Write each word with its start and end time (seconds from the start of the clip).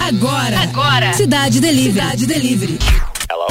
Agora. 0.00 0.60
Agora. 0.60 1.12
Cidade 1.12 1.60
Delivery. 1.60 1.92
Cidade 1.92 2.26
Delivery. 2.26 2.78
Hello. 3.30 3.46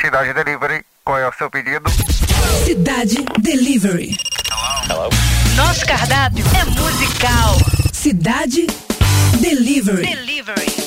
Cidade 0.00 0.32
Delivery. 0.34 0.84
Qual 1.04 1.18
é 1.18 1.28
o 1.28 1.32
seu 1.32 1.50
pedido? 1.50 1.90
Cidade 2.64 3.16
Delivery. 3.40 4.16
Hello. 4.88 5.10
Nosso 5.56 5.84
cardápio 5.86 6.44
é 6.58 6.64
musical. 6.64 7.56
Cidade 7.92 8.66
Delivery. 9.40 10.06
Delivery. 10.06 10.83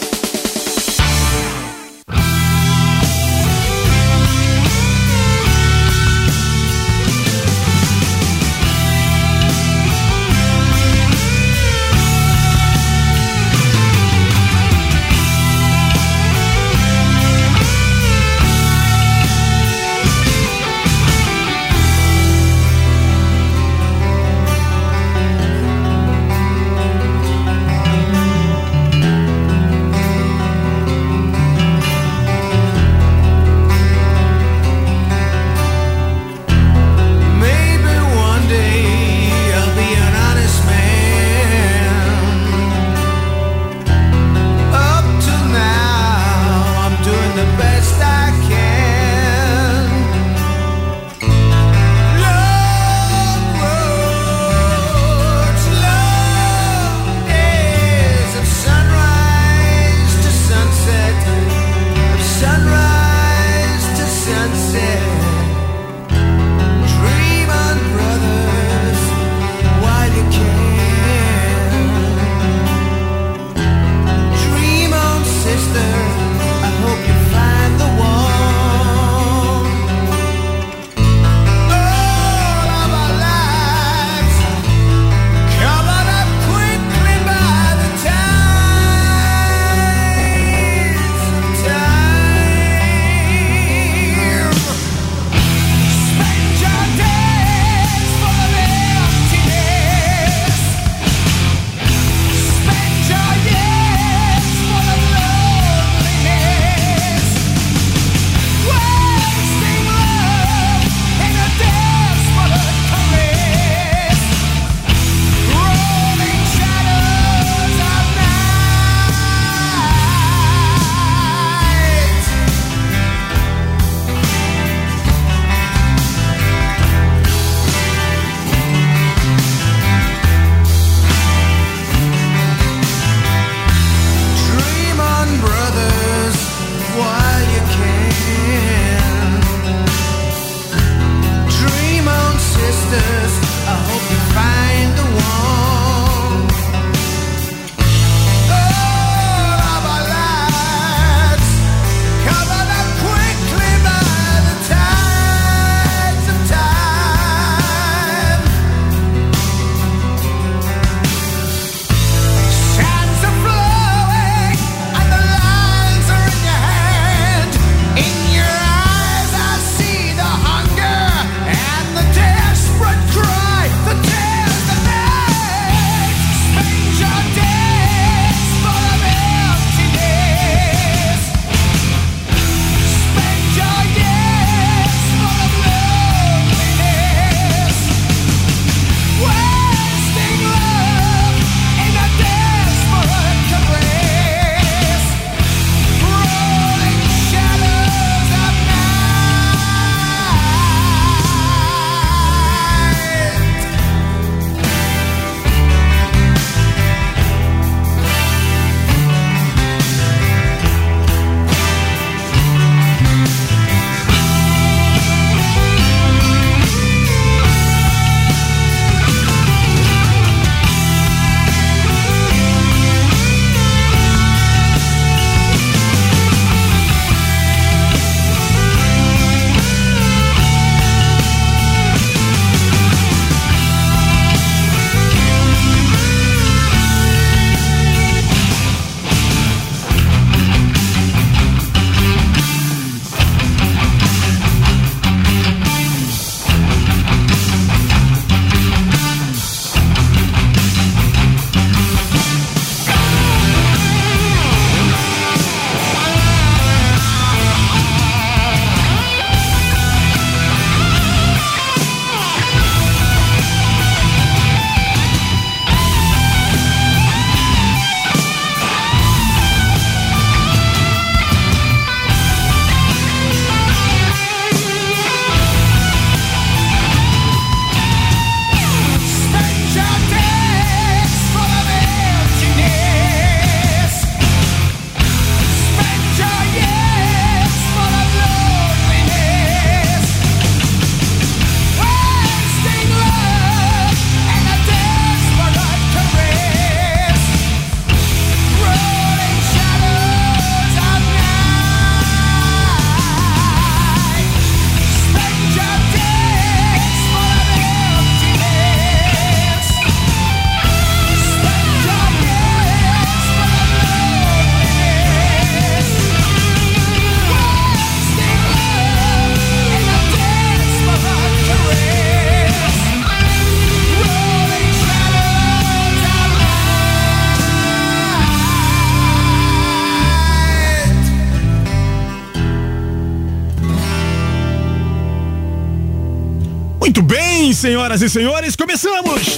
Senhoras 337.98 338.02
e 338.02 338.10
senhores, 338.10 338.56
começamos! 338.56 339.38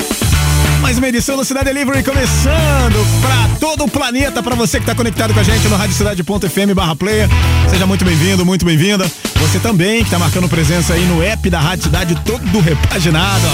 Mais 0.81 0.97
uma 0.97 1.07
edição 1.07 1.37
do 1.37 1.45
Cidade 1.45 1.65
Delivery 1.65 2.03
começando 2.03 3.21
para 3.21 3.57
todo 3.59 3.85
o 3.85 3.89
planeta, 3.89 4.41
para 4.43 4.55
você 4.55 4.77
que 4.77 4.83
está 4.83 4.95
conectado 4.95 5.33
com 5.33 5.39
a 5.39 5.43
gente 5.43 5.67
no 5.67 5.75
radiocidade.fm 5.75 6.73
barra 6.73 6.95
player. 6.95 7.27
Seja 7.69 7.85
muito 7.85 8.03
bem-vindo, 8.03 8.45
muito 8.45 8.65
bem-vinda. 8.65 9.09
Você 9.35 9.59
também 9.59 9.99
que 9.99 10.05
está 10.05 10.19
marcando 10.19 10.49
presença 10.49 10.93
aí 10.93 11.05
no 11.05 11.23
app 11.23 11.49
da 11.49 11.59
Rádio 11.59 11.85
Cidade, 11.85 12.19
todo 12.25 12.59
repaginado. 12.59 13.45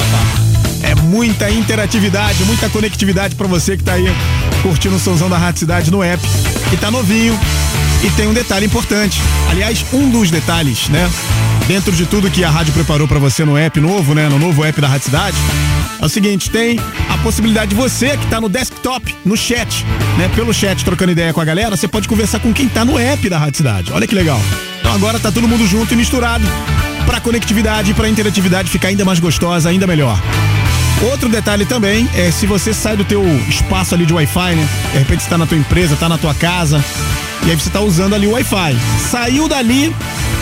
É 0.82 0.96
muita 0.96 1.50
interatividade, 1.50 2.44
muita 2.46 2.70
conectividade 2.70 3.36
para 3.36 3.48
você 3.48 3.76
que 3.76 3.84
está 3.84 3.94
aí 3.94 4.08
curtindo 4.64 4.96
o 4.96 5.00
somzão 5.00 5.30
da 5.30 5.38
Rádio 5.38 5.60
Cidade 5.60 5.92
no 5.92 6.04
app, 6.04 6.24
que 6.70 6.78
tá 6.78 6.90
novinho. 6.90 7.38
E 8.04 8.10
tem 8.12 8.28
um 8.28 8.34
detalhe 8.34 8.66
importante. 8.66 9.20
Aliás, 9.50 9.86
um 9.94 10.10
dos 10.10 10.30
detalhes, 10.30 10.90
né? 10.90 11.10
Dentro 11.68 11.92
de 11.92 12.06
tudo 12.06 12.30
que 12.30 12.44
a 12.44 12.50
rádio 12.50 12.74
preparou 12.74 13.08
para 13.08 13.18
você 13.18 13.44
no 13.44 13.58
app 13.58 13.80
novo, 13.82 14.14
né? 14.14 14.30
No 14.30 14.38
novo 14.38 14.64
app 14.64 14.80
da 14.80 14.88
Rádio 14.88 15.06
Cidade, 15.06 15.36
é 16.00 16.06
o 16.06 16.10
seguinte, 16.10 16.52
tem 16.52 16.80
a 17.10 17.18
possibilidade 17.18 17.70
de 17.70 17.76
você 17.76 18.16
que 18.16 18.28
tá 18.28 18.40
no 18.40 18.48
desktop, 18.48 19.16
no 19.26 19.36
chat, 19.36 19.84
né? 20.16 20.30
Pelo 20.36 20.54
chat, 20.54 20.86
trocando 20.86 21.12
ideia 21.12 21.34
com 21.34 21.42
a 21.42 21.46
galera, 21.46 21.76
você 21.76 21.88
pode 21.88 22.08
conversar 22.08 22.40
com 22.40 22.54
quem 22.54 22.70
tá 22.70 22.86
no 22.86 23.00
app 23.00 23.28
da 23.28 23.40
Rádio 23.40 23.58
Cidade. 23.58 23.92
Olha 23.92 24.06
que 24.06 24.14
legal. 24.14 24.40
Então 24.80 24.94
agora 24.94 25.20
tá 25.20 25.32
todo 25.32 25.48
mundo 25.48 25.66
junto 25.66 25.92
e 25.92 25.98
misturado 25.98 26.46
para 27.08 27.20
conectividade 27.20 27.92
e 27.92 27.94
para 27.96 28.08
interatividade 28.08 28.70
ficar 28.70 28.90
ainda 28.90 29.04
mais 29.04 29.20
gostosa, 29.20 29.68
ainda 29.70 29.88
melhor. 29.88 30.22
Outro 31.10 31.28
detalhe 31.28 31.66
também 31.66 32.08
é 32.14 32.30
se 32.30 32.46
você 32.46 32.76
sai 32.76 32.96
do 32.96 33.04
teu 33.04 33.24
espaço 33.50 33.96
ali 33.96 34.06
de 34.06 34.14
Wi-Fi, 34.14 34.56
né? 34.56 34.70
De 34.92 35.00
repente 35.00 35.22
está 35.22 35.36
na 35.36 35.48
tua 35.48 35.58
empresa, 35.58 35.96
tá 35.96 36.08
na 36.08 36.18
tua 36.18 36.36
casa, 36.36 36.84
e 37.46 37.52
aí 37.52 37.56
você 37.56 37.70
está 37.70 37.80
usando 37.80 38.16
ali 38.16 38.26
o 38.26 38.32
Wi-Fi. 38.32 38.76
Saiu 39.12 39.48
dali, 39.48 39.96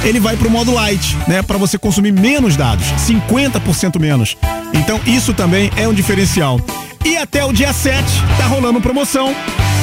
ele 0.06 0.20
vai 0.22 0.38
para 0.38 0.48
o 0.48 0.52
modo 0.52 0.74
light, 0.74 1.18
né? 1.28 1.42
Para 1.42 1.58
você 1.58 1.78
consumir 1.78 2.14
menos 2.14 2.56
dados, 2.56 2.86
50% 3.08 4.00
menos. 4.00 4.38
Então 4.74 5.00
isso 5.06 5.34
também 5.34 5.70
é 5.76 5.88
um 5.88 5.94
diferencial. 5.94 6.62
E 7.06 7.18
até 7.18 7.44
o 7.44 7.52
dia 7.52 7.74
7 7.74 8.04
tá 8.38 8.48
rolando 8.48 8.80
promoção 8.80 9.36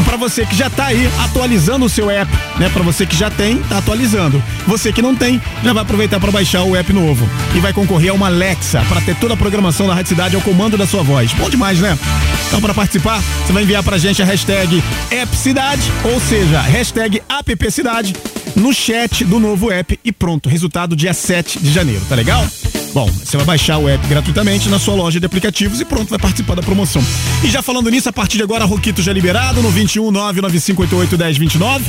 para 0.04 0.16
você 0.16 0.46
que 0.46 0.56
já 0.56 0.68
está 0.68 0.86
aí 0.86 1.10
atualizando 1.18 1.84
o 1.84 1.88
seu 1.88 2.10
app, 2.10 2.30
né? 2.58 2.68
Para 2.70 2.82
você 2.82 3.04
que 3.06 3.14
já 3.14 3.30
tem, 3.30 3.58
tá 3.64 3.78
atualizando. 3.78 4.42
Você 4.66 4.92
que 4.92 5.02
não 5.02 5.14
tem, 5.14 5.40
já 5.62 5.72
vai 5.72 5.82
aproveitar 5.82 6.18
para 6.18 6.32
baixar 6.32 6.62
o 6.62 6.74
app 6.74 6.92
novo 6.92 7.28
e 7.54 7.60
vai 7.60 7.72
concorrer 7.72 8.10
a 8.10 8.14
uma 8.14 8.26
Alexa 8.26 8.82
para 8.88 9.00
ter 9.00 9.14
toda 9.16 9.34
a 9.34 9.36
programação 9.36 9.86
da 9.86 9.94
Rádio 9.94 10.08
Cidade 10.08 10.34
ao 10.34 10.42
comando 10.42 10.76
da 10.76 10.86
sua 10.86 11.02
voz. 11.02 11.32
Bom 11.34 11.50
demais, 11.50 11.78
né? 11.78 11.98
Então, 12.46 12.60
para 12.60 12.74
participar, 12.74 13.22
você 13.44 13.52
vai 13.52 13.62
enviar 13.62 13.82
pra 13.82 13.98
gente 13.98 14.22
a 14.22 14.24
hashtag 14.24 14.82
AppCidade, 15.22 15.82
ou 16.04 16.18
seja, 16.20 16.60
hashtag 16.60 17.22
AppCidade 17.28 18.14
no 18.56 18.72
chat 18.72 19.24
do 19.24 19.38
novo 19.38 19.70
app 19.70 19.98
e 20.04 20.10
pronto, 20.10 20.48
resultado 20.48 20.96
dia 20.96 21.14
7 21.14 21.60
de 21.60 21.70
janeiro, 21.70 22.02
tá 22.08 22.14
legal? 22.14 22.44
Bom, 22.92 23.06
você 23.06 23.36
vai 23.36 23.46
baixar 23.46 23.78
o 23.78 23.88
app 23.88 24.04
gratuitamente 24.08 24.68
na 24.68 24.78
sua 24.78 24.94
loja 24.94 25.20
de 25.20 25.26
aplicativos 25.26 25.80
e 25.80 25.84
pronto, 25.84 26.10
vai 26.10 26.18
participar 26.18 26.56
da 26.56 26.62
promoção. 26.62 27.02
E 27.42 27.48
já 27.48 27.62
falando 27.62 27.88
nisso, 27.88 28.08
a 28.08 28.12
partir 28.12 28.36
de 28.36 28.42
agora, 28.42 28.64
Roquito 28.64 29.00
já 29.00 29.12
liberado 29.12 29.62
no 29.62 29.70
21 29.70 30.10
99588 30.10 31.16
1029. 31.16 31.84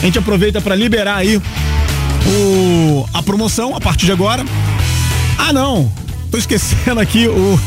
A 0.00 0.04
gente 0.04 0.18
aproveita 0.18 0.60
para 0.60 0.74
liberar 0.74 1.16
aí 1.16 1.36
o, 1.36 3.08
a 3.14 3.22
promoção 3.22 3.76
a 3.76 3.80
partir 3.80 4.06
de 4.06 4.12
agora. 4.12 4.44
Ah, 5.38 5.52
não, 5.52 5.90
tô 6.30 6.38
esquecendo 6.38 7.00
aqui 7.00 7.28
o. 7.28 7.60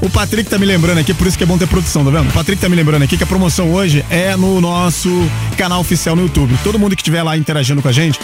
O 0.00 0.08
Patrick 0.08 0.48
tá 0.48 0.58
me 0.58 0.64
lembrando 0.64 0.98
aqui, 0.98 1.12
por 1.12 1.26
isso 1.26 1.36
que 1.36 1.42
é 1.42 1.46
bom 1.46 1.58
ter 1.58 1.66
produção, 1.66 2.04
tá 2.04 2.10
vendo? 2.10 2.30
O 2.30 2.32
Patrick 2.32 2.62
tá 2.62 2.68
me 2.68 2.76
lembrando 2.76 3.02
aqui 3.02 3.16
que 3.16 3.24
a 3.24 3.26
promoção 3.26 3.72
hoje 3.72 4.04
é 4.08 4.36
no 4.36 4.60
nosso 4.60 5.10
canal 5.56 5.80
oficial 5.80 6.14
no 6.14 6.22
YouTube. 6.22 6.56
Todo 6.62 6.78
mundo 6.78 6.94
que 6.94 7.02
estiver 7.02 7.22
lá 7.22 7.36
interagindo 7.36 7.82
com 7.82 7.88
a 7.88 7.92
gente, 7.92 8.18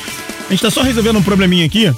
a 0.47 0.51
gente 0.51 0.63
tá 0.63 0.71
só 0.71 0.83
resolvendo 0.83 1.19
um 1.19 1.23
probleminha 1.23 1.67
aqui 1.67 1.93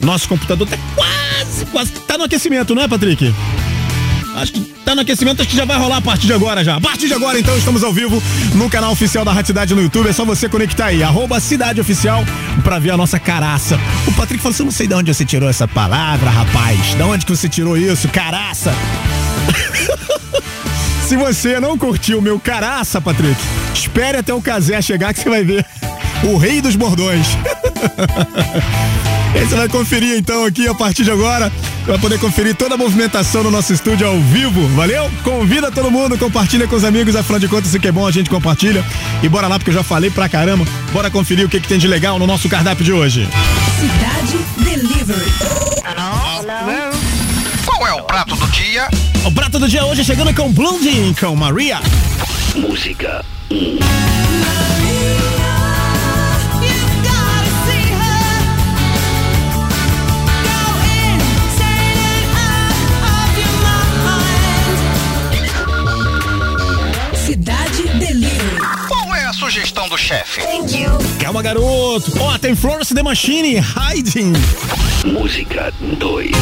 nosso 0.00 0.28
computador 0.28 0.68
tá 0.68 0.76
quase, 0.94 1.66
quase. 1.66 1.92
Tá 1.92 2.18
no 2.18 2.24
aquecimento, 2.24 2.74
não 2.74 2.82
é, 2.82 2.88
Patrick? 2.88 3.32
Acho 4.36 4.52
que 4.52 4.60
tá 4.84 4.96
no 4.96 5.02
aquecimento, 5.02 5.40
acho 5.40 5.50
que 5.50 5.56
já 5.56 5.64
vai 5.64 5.78
rolar 5.78 5.98
a 5.98 6.00
partir 6.00 6.26
de 6.26 6.32
agora 6.32 6.64
já. 6.64 6.76
A 6.76 6.80
partir 6.80 7.06
de 7.06 7.14
agora, 7.14 7.38
então, 7.38 7.56
estamos 7.56 7.84
ao 7.84 7.92
vivo 7.92 8.20
no 8.54 8.68
canal 8.68 8.90
oficial 8.90 9.24
da 9.24 9.32
Rádio 9.32 9.48
Cidade 9.48 9.74
no 9.74 9.82
YouTube. 9.82 10.08
É 10.08 10.12
só 10.12 10.24
você 10.24 10.48
conectar 10.48 10.86
aí, 10.86 11.04
arroba 11.04 11.38
Cidade 11.38 11.80
Oficial, 11.80 12.24
pra 12.64 12.80
ver 12.80 12.90
a 12.90 12.96
nossa 12.96 13.18
caraça. 13.18 13.78
O 14.08 14.12
Patrick 14.12 14.42
falou 14.42 14.52
assim: 14.52 14.62
eu 14.62 14.66
não 14.66 14.72
sei 14.72 14.88
de 14.88 14.94
onde 14.94 15.14
você 15.14 15.24
tirou 15.24 15.48
essa 15.48 15.68
palavra, 15.68 16.30
rapaz. 16.30 16.80
De 16.96 17.02
onde 17.02 17.24
que 17.24 17.34
você 17.34 17.48
tirou 17.48 17.76
isso? 17.76 18.08
Caraça! 18.08 18.74
Se 21.06 21.16
você 21.16 21.60
não 21.60 21.78
curtiu 21.78 22.18
o 22.18 22.22
meu 22.22 22.40
caraça, 22.40 23.00
Patrick, 23.00 23.40
espere 23.74 24.18
até 24.18 24.32
o 24.32 24.40
Casé 24.40 24.80
chegar 24.80 25.12
que 25.12 25.20
você 25.20 25.28
vai 25.28 25.44
ver 25.44 25.64
o 26.24 26.36
rei 26.36 26.60
dos 26.60 26.74
bordões. 26.74 27.26
Você 29.34 29.56
vai 29.56 29.68
conferir 29.68 30.16
então 30.16 30.44
aqui 30.44 30.66
a 30.66 30.74
partir 30.74 31.04
de 31.04 31.10
agora. 31.10 31.52
Vai 31.86 31.98
poder 31.98 32.18
conferir 32.18 32.54
toda 32.54 32.74
a 32.74 32.78
movimentação 32.78 33.42
no 33.42 33.50
nosso 33.50 33.72
estúdio 33.72 34.06
ao 34.06 34.18
vivo. 34.18 34.66
Valeu? 34.68 35.10
Convida 35.22 35.70
todo 35.70 35.90
mundo, 35.90 36.18
compartilha 36.18 36.66
com 36.66 36.74
os 36.74 36.82
amigos. 36.82 37.14
Afinal 37.14 37.38
de 37.38 37.46
contas, 37.46 37.68
isso 37.68 37.78
que 37.78 37.88
é 37.88 37.92
bom, 37.92 38.06
a 38.06 38.10
gente 38.10 38.30
compartilha. 38.30 38.84
E 39.22 39.28
bora 39.28 39.46
lá, 39.46 39.58
porque 39.58 39.70
eu 39.70 39.74
já 39.74 39.82
falei 39.82 40.10
pra 40.10 40.28
caramba. 40.28 40.64
Bora 40.92 41.10
conferir 41.10 41.46
o 41.46 41.48
que, 41.48 41.60
que 41.60 41.68
tem 41.68 41.78
de 41.78 41.86
legal 41.86 42.18
no 42.18 42.26
nosso 42.26 42.48
cardápio 42.48 42.84
de 42.84 42.92
hoje. 42.92 43.28
Cidade 43.78 44.38
Delivery. 44.58 45.32
Hello? 45.84 46.42
Qual 47.64 47.86
é 47.86 47.92
o 47.92 48.02
prato 48.02 48.34
do 48.34 48.46
dia? 48.48 48.88
O 49.24 49.30
prato 49.30 49.58
do 49.58 49.68
dia 49.68 49.84
hoje 49.84 50.04
chegando 50.04 50.34
com 50.34 50.50
Blondie, 50.52 51.14
com 51.20 51.36
Maria. 51.36 51.80
Música 52.56 53.24
sugestão 69.54 69.88
do 69.88 69.96
chefe. 69.96 70.40
Calma, 71.20 71.40
garoto. 71.40 72.12
Ó, 72.18 72.34
oh, 72.34 72.38
tem 72.40 72.56
Florence 72.56 72.92
The 72.92 73.04
Machine, 73.04 73.60
Hiding. 73.60 74.32
Música 75.06 75.72
2. 75.80 76.32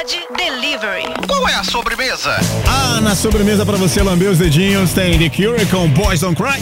Cidade 0.00 0.26
Delivery. 0.34 1.04
Qual 1.28 1.46
é 1.46 1.54
a 1.56 1.62
sobremesa? 1.62 2.34
Ah, 2.66 3.02
na 3.02 3.14
sobremesa 3.14 3.66
para 3.66 3.76
você 3.76 4.02
lamber 4.02 4.30
os 4.30 4.38
dedinhos 4.38 4.94
tem 4.94 5.18
The 5.18 5.28
Cure 5.28 5.66
com 5.66 5.88
Boys 5.90 6.20
Don't 6.20 6.40
Cry. 6.40 6.58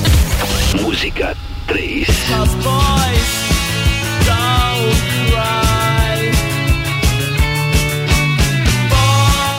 Música 0.83 1.37
3. 1.69 2.09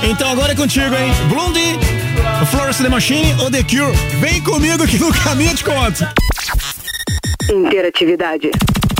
Então 0.04 0.30
agora 0.30 0.52
é 0.52 0.56
contigo, 0.56 0.94
hein? 0.94 1.14
Blondie, 1.30 1.80
Florence 2.52 2.84
The 2.84 2.90
Machine 2.90 3.34
ou 3.42 3.50
The 3.50 3.64
Cure? 3.64 3.96
Vem 4.20 4.42
comigo 4.42 4.86
que 4.86 4.98
no 4.98 5.14
caminho 5.14 5.56
te 5.56 5.64
conto. 5.64 6.06
Interatividade. 7.50 8.52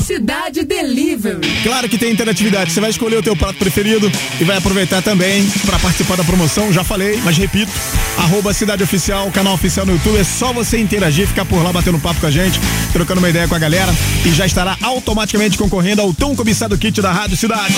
Cidade 0.10 0.64
Delivery. 0.64 1.62
Claro 1.62 1.88
que 1.88 1.96
tem 1.96 2.12
interatividade. 2.12 2.72
Você 2.72 2.82
vai 2.82 2.90
escolher 2.90 3.18
o 3.18 3.22
teu 3.22 3.36
prato 3.36 3.60
preferido 3.60 4.12
e 4.42 4.44
vai 4.44 4.58
aproveitar 4.58 5.04
também 5.04 5.48
para 5.68 5.78
participar 5.78 6.18
da 6.18 6.24
promoção. 6.24 6.74
Já 6.74 6.84
falei, 6.84 7.22
mas 7.24 7.38
repito. 7.38 7.72
Arroba 8.18 8.52
Cidade 8.52 8.82
Oficial, 8.82 9.30
canal 9.30 9.54
oficial 9.54 9.86
no 9.86 9.92
YouTube. 9.94 10.18
É 10.18 10.24
só 10.24 10.52
você 10.52 10.80
interagir, 10.80 11.28
ficar 11.28 11.46
por 11.46 11.64
lá 11.64 11.72
batendo 11.72 12.00
papo 12.00 12.20
com 12.22 12.26
a 12.26 12.32
gente, 12.32 12.60
trocando 12.92 13.20
uma 13.20 13.30
ideia 13.30 13.48
com 13.48 13.54
a 13.54 13.60
galera 13.60 13.94
e 14.26 14.32
já 14.32 14.48
estará 14.48 14.76
automaticamente 14.82 15.60
concorrendo 15.60 16.02
ao 16.02 16.12
tão 16.12 16.36
cobiçado 16.36 16.76
kit 16.76 17.00
da 17.04 17.12
Rádio 17.12 17.38
Cidade. 17.38 17.76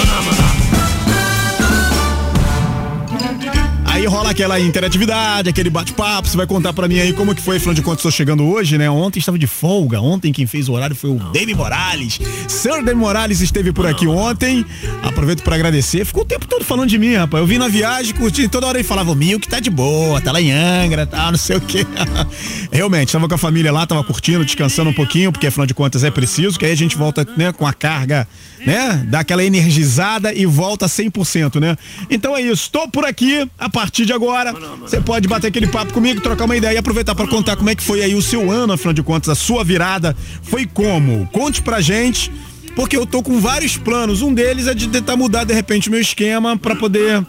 Aí 3.91 4.05
rola 4.05 4.29
aquela 4.29 4.57
interatividade, 4.57 5.50
aquele 5.50 5.69
bate-papo, 5.69 6.25
você 6.25 6.38
vai 6.38 6.48
contar 6.48 6.71
para 6.71 6.88
mim 6.88 6.98
aí 6.98 7.12
como 7.12 7.36
que 7.36 7.41
foi, 7.41 7.57
afinal 7.57 7.74
de 7.74 7.81
contas, 7.81 8.00
estou 8.00 8.12
chegando 8.12 8.45
hoje, 8.45 8.77
né? 8.77 8.89
Ontem 8.89 9.19
estava 9.19 9.38
de 9.38 9.45
folga, 9.45 10.00
ontem 10.00 10.31
quem 10.31 10.48
fez 10.48 10.69
o 10.69 10.74
horário 10.74 10.95
foi 10.95 11.10
o 11.10 11.15
David 11.15 11.55
Morales. 11.55 12.17
Sir 12.48 12.75
David 12.75 12.95
Morales 12.95 13.41
esteve 13.41 13.74
por 13.74 13.86
aqui 13.86 14.07
ontem, 14.07 14.65
aproveito 15.03 15.43
para 15.43 15.55
agradecer, 15.55 16.05
ficou 16.05 16.24
o 16.24 16.25
tempo 16.25 16.48
todo 16.48 16.63
falando 16.63 16.88
de 16.88 16.98
mim, 16.98 17.15
rapaz. 17.15 17.41
Eu 17.41 17.45
vim 17.45 17.57
na 17.57 17.67
viagem, 17.67 18.15
curti, 18.15 18.48
toda 18.48 18.65
hora 18.65 18.77
ele 18.77 18.88
falava, 18.88 19.12
o 19.12 19.39
que 19.39 19.50
tá 19.50 19.60
de 19.60 19.69
boa, 19.69 20.21
tá 20.21 20.31
lá 20.31 20.39
em 20.39 20.53
Angra, 20.53 21.05
tá, 21.05 21.29
não 21.29 21.38
sei 21.38 21.57
o 21.57 21.62
quê. 21.62 21.86
Realmente, 22.71 23.12
tava 23.12 23.27
com 23.27 23.36
a 23.36 23.38
família 23.38 23.74
lá, 23.74 23.86
tava 23.86 24.03
curtindo, 24.05 24.45
descansando 24.45 24.89
um 24.89 24.93
pouquinho, 24.93 25.33
porque 25.33 25.48
afinal 25.48 25.67
de 25.67 25.74
contas 25.74 26.05
é 26.05 26.10
preciso, 26.10 26.57
que 26.57 26.65
aí 26.65 26.71
a 26.71 26.77
gente 26.77 26.95
volta, 26.95 27.27
né, 27.36 27.51
com 27.51 27.67
a 27.67 27.74
carga, 27.74 28.25
né, 28.65 29.05
dá 29.10 29.19
aquela 29.19 29.43
energizada 29.43 30.33
e 30.33 30.45
volta 30.45 30.86
100%, 30.86 31.60
né? 31.60 31.77
Então 32.10 32.38
é 32.38 32.41
isso, 32.41 32.63
estou 32.63 32.88
por 32.88 33.03
aqui, 33.03 33.50
a 33.60 33.69
partir 33.81 34.05
de 34.05 34.13
agora, 34.13 34.53
você 34.79 35.01
pode 35.01 35.27
bater 35.27 35.47
aquele 35.47 35.65
papo 35.65 35.91
comigo, 35.91 36.21
trocar 36.21 36.45
uma 36.45 36.55
ideia 36.55 36.75
e 36.75 36.77
aproveitar 36.77 37.15
para 37.15 37.27
contar 37.27 37.55
como 37.55 37.67
é 37.67 37.75
que 37.75 37.81
foi 37.81 38.03
aí 38.03 38.13
o 38.13 38.21
seu 38.21 38.51
ano, 38.51 38.73
afinal 38.73 38.93
de 38.93 39.01
contas, 39.01 39.29
a 39.29 39.35
sua 39.35 39.63
virada 39.63 40.15
foi 40.43 40.67
como? 40.67 41.27
Conte 41.31 41.63
pra 41.63 41.81
gente, 41.81 42.31
porque 42.75 42.95
eu 42.95 43.07
tô 43.07 43.23
com 43.23 43.39
vários 43.39 43.77
planos. 43.77 44.21
Um 44.21 44.35
deles 44.35 44.67
é 44.67 44.75
de 44.75 44.88
tentar 44.88 45.17
mudar 45.17 45.45
de 45.45 45.53
repente 45.53 45.89
o 45.89 45.91
meu 45.91 46.00
esquema 46.00 46.55
para 46.55 46.75
poder 46.75 47.25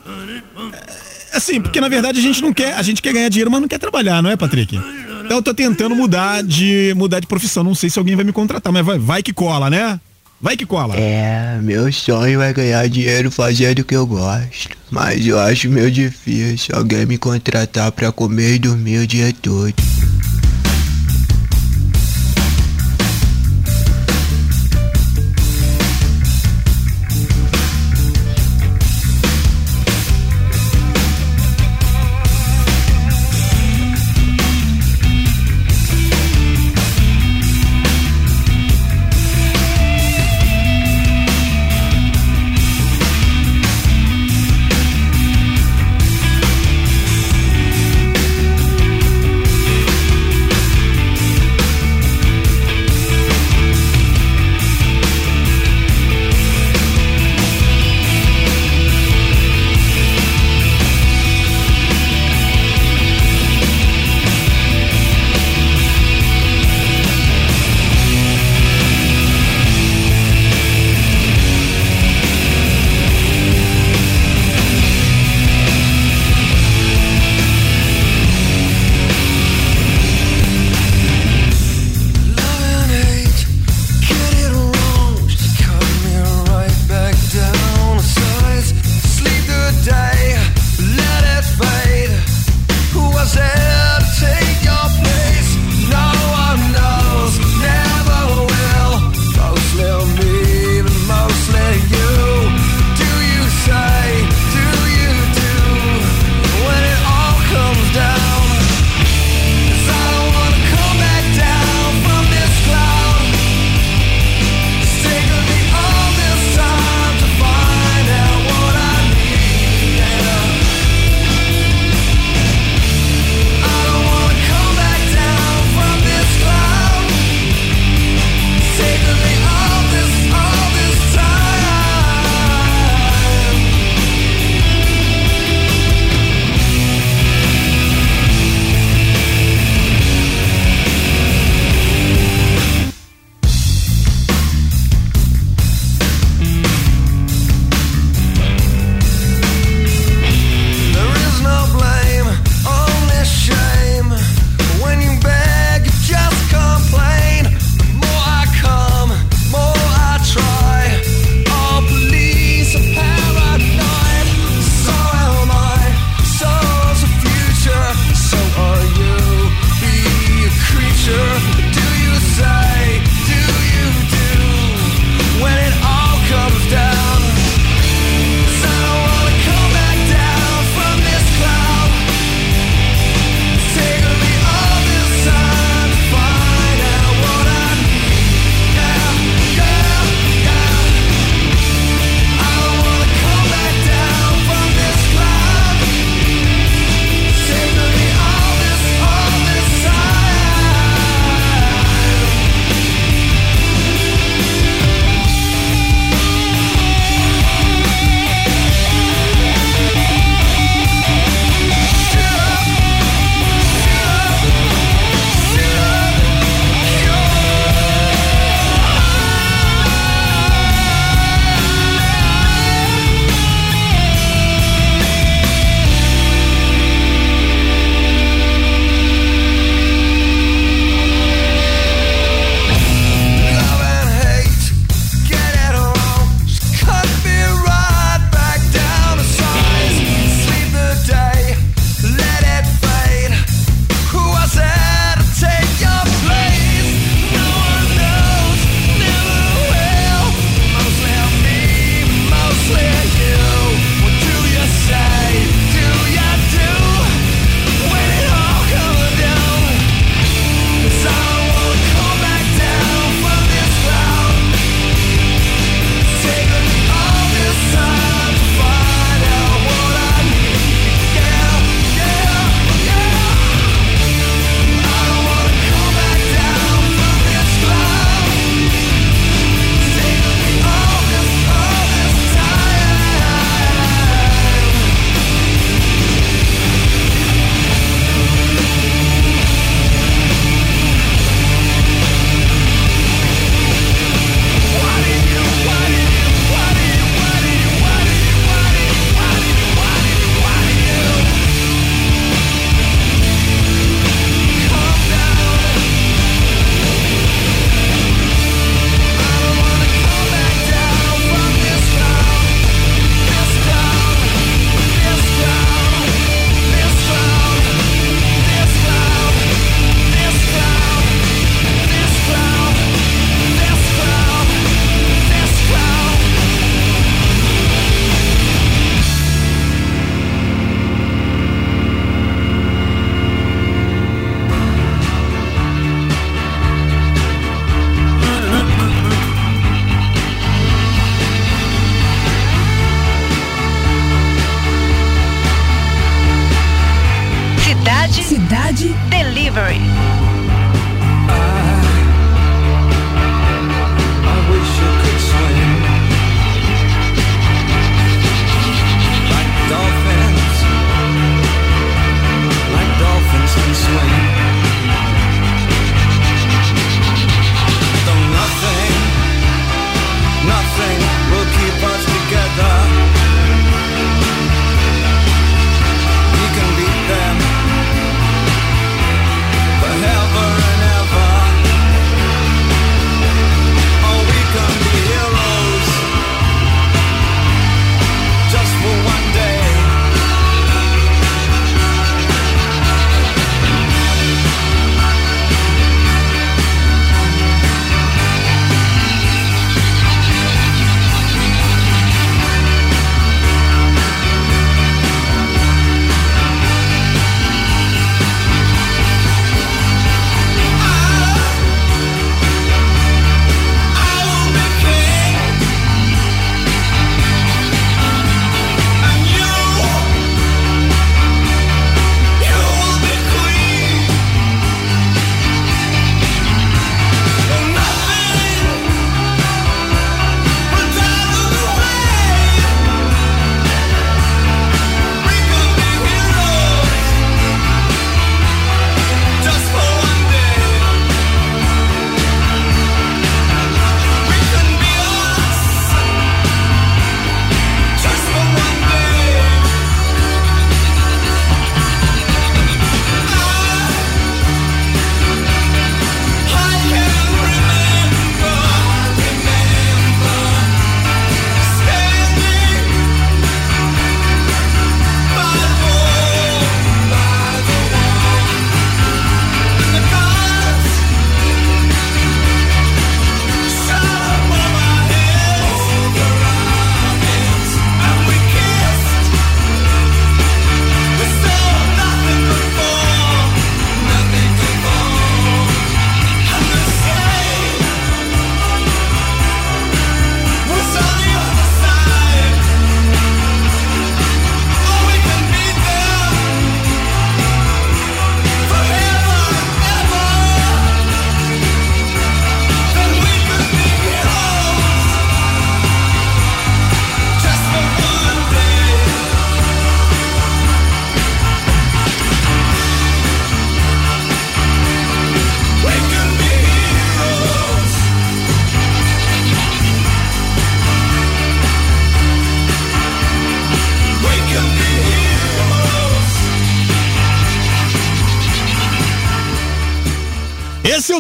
Assim, 1.33 1.59
porque 1.59 1.81
na 1.81 1.89
verdade 1.89 2.19
a 2.19 2.23
gente 2.23 2.43
não 2.43 2.53
quer, 2.53 2.75
a 2.75 2.83
gente 2.83 3.01
quer 3.01 3.15
ganhar 3.15 3.31
dinheiro, 3.31 3.51
mas 3.51 3.63
não 3.63 3.69
quer 3.69 3.79
trabalhar, 3.79 4.23
não 4.23 4.29
é, 4.29 4.37
Patrick? 4.37 4.77
Então 5.25 5.39
eu 5.39 5.43
tô 5.43 5.55
tentando 5.55 5.97
mudar 5.97 6.43
de 6.43 6.93
mudar 6.95 7.21
de 7.21 7.27
profissão. 7.27 7.65
Não 7.65 7.75
sei 7.75 7.89
se 7.89 7.99
alguém 7.99 8.15
vai 8.15 8.27
me 8.27 8.33
contratar, 8.33 8.71
mas 8.71 8.85
vai, 8.85 8.99
vai 8.99 9.23
que 9.23 9.33
cola, 9.33 9.71
né? 9.71 9.99
Vai 10.43 10.57
que 10.57 10.67
cola. 10.67 10.97
É, 10.97 11.57
meu 11.63 11.91
sonho 11.93 12.43
é 12.43 12.53
ganhar 12.53 12.89
dinheiro 12.89 13.31
fazendo 13.31 13.79
o 13.79 13.85
que 13.85 13.95
eu 13.95 14.05
gosto. 14.05 14.77
Mas 14.91 15.25
eu 15.25 15.39
acho 15.39 15.71
meio 15.71 15.89
difícil 15.89 16.75
alguém 16.75 17.07
me 17.07 17.17
contratar 17.17 17.93
pra 17.93 18.11
comer 18.11 18.57
e 18.57 18.59
dormir 18.59 18.99
o 18.99 19.07
dia 19.07 19.33
todo. 19.41 19.73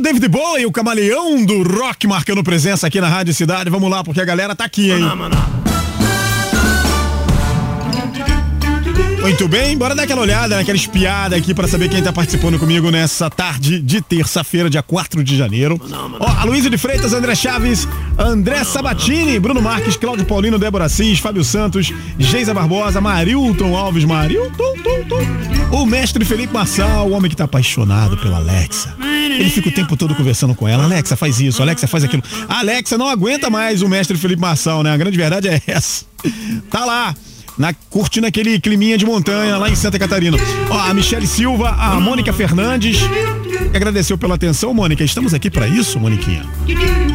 David 0.03 0.27
Bowie, 0.29 0.67
o 0.67 0.73
camaleão 0.73 1.45
do 1.45 1.63
rock, 1.63 2.09
marcando 2.09 2.43
presença 2.43 2.89
aqui 2.89 3.01
na 3.01 3.09
Rádio 3.09 3.33
Cidade. 3.33 3.71
Vamos 3.71 3.89
lá, 3.89 4.03
porque 4.03 4.21
a 4.21 4.25
galera 4.25 4.53
tá 4.55 4.65
aqui, 4.65 4.91
hein? 4.91 5.01
Muito 9.23 9.47
bem, 9.47 9.79
bora 9.79 9.95
dar 9.95 10.03
aquela 10.03 10.21
olhada, 10.21 10.57
naquela 10.57 10.77
espiada 10.77 11.37
aqui 11.37 11.55
para 11.55 11.69
saber 11.69 11.89
quem 11.89 12.03
tá 12.03 12.13
participando 12.13 12.59
comigo 12.59 12.91
nessa 12.91 13.31
tarde 13.31 13.81
de 13.81 14.01
terça-feira, 14.01 14.69
dia 14.69 14.83
4 14.83 15.23
de 15.23 15.37
janeiro. 15.37 15.81
Ó, 16.19 16.27
Aloysio 16.41 16.69
de 16.69 16.77
Freitas, 16.77 17.13
André 17.13 17.37
Chaves, 17.37 17.87
André 18.19 18.65
Sabatini, 18.65 19.39
Bruno 19.39 19.63
Marques, 19.63 19.97
Cláudio 19.97 20.27
Paulino, 20.27 20.59
Débora 20.59 20.87
Assis, 20.87 21.21
Fábio 21.21 21.45
Santos, 21.45 21.93
Geisa 22.19 22.53
Barbosa, 22.53 23.01
Marilton 23.01 23.77
Alves, 23.77 24.05
Marilton, 24.05 24.75
tum, 24.83 25.05
tum. 25.09 25.77
o 25.77 25.87
mestre 25.87 26.25
Felipe 26.25 26.53
Marçal, 26.53 27.09
o 27.09 27.13
homem 27.13 27.31
que 27.31 27.37
tá 27.37 27.45
apaixonado 27.45 28.17
pela 28.19 28.39
Alexa. 28.39 28.97
Ele 29.01 29.51
fica 29.51 29.69
o 29.69 29.73
tempo 29.73 29.97
todo 29.97 30.17
conversando 30.17 30.55
com 30.55 30.67
ela. 30.67 30.83
Alexa, 30.85 31.17
faz 31.17 31.41
isso, 31.41 31.63
Alexa, 31.63 31.87
faz 31.87 32.03
aquilo. 32.03 32.25
A 32.49 32.59
Alexa 32.59 32.99
não 32.99 33.09
aguenta 33.09 33.49
mais 33.49 33.83
o 33.83 33.89
mestre 33.89 34.19
Felipe 34.19 34.43
Marçal, 34.43 34.83
né? 34.83 34.93
A 34.93 34.97
grande 34.97 35.17
verdade 35.17 35.49
é 35.49 35.63
essa. 35.67 36.05
Tá 36.71 36.85
lá. 36.85 37.15
Na, 37.63 37.73
curtindo 37.91 38.27
aquele 38.27 38.59
climinha 38.59 38.99
de 38.99 39.07
montanha 39.07 39.57
lá 39.57 39.71
em 39.71 39.77
Santa 39.77 39.97
Catarina. 39.97 40.37
Ó, 40.69 40.77
a 40.77 40.93
Michele 40.93 41.29
Silva, 41.29 41.69
a 41.71 42.01
Mônica 42.01 42.33
Fernandes. 42.33 42.99
Agradeceu 43.73 44.19
pela 44.19 44.35
atenção, 44.35 44.75
Mônica. 44.75 45.05
Estamos 45.05 45.33
aqui 45.33 45.49
para 45.49 45.69
isso, 45.69 46.01
Moniquinha. 46.01 46.45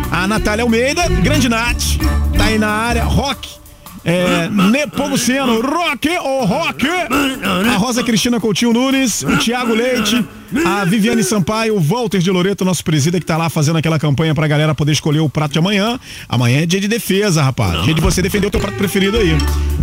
A 0.10 0.26
Natália 0.26 0.64
Almeida, 0.64 1.06
grande 1.22 1.50
Nath, 1.50 1.98
tá 2.38 2.46
aí 2.46 2.58
na 2.58 2.70
área. 2.70 3.04
Rock. 3.04 3.67
É, 4.10 4.48
Nepomuceno, 4.50 5.60
Rock 5.60 6.08
ou 6.20 6.46
Rock. 6.46 6.88
A 6.88 7.76
Rosa 7.76 8.02
Cristina 8.02 8.40
Coutinho 8.40 8.72
Nunes, 8.72 9.22
o 9.22 9.36
Tiago 9.36 9.74
Leite, 9.74 10.26
a 10.66 10.86
Viviane 10.86 11.22
Sampaio, 11.22 11.76
o 11.76 11.80
Walter 11.82 12.20
de 12.20 12.32
Loreto, 12.32 12.64
nosso 12.64 12.86
presida 12.86 13.20
que 13.20 13.26
tá 13.26 13.36
lá 13.36 13.50
fazendo 13.50 13.76
aquela 13.78 14.00
campanha 14.00 14.34
pra 14.34 14.48
galera 14.48 14.74
poder 14.74 14.94
escolher 14.94 15.20
o 15.20 15.30
prato 15.30 15.52
de 15.52 15.60
amanhã. 15.60 16.00
Amanhã 16.30 16.62
é 16.62 16.66
dia 16.66 16.80
de 16.80 16.88
defesa, 16.88 17.44
rapaz. 17.44 17.84
Dia 17.84 17.94
de 17.94 18.00
você 18.00 18.22
defender 18.22 18.48
o 18.48 18.50
teu 18.50 18.62
prato 18.62 18.78
preferido 18.78 19.18
aí. 19.18 19.36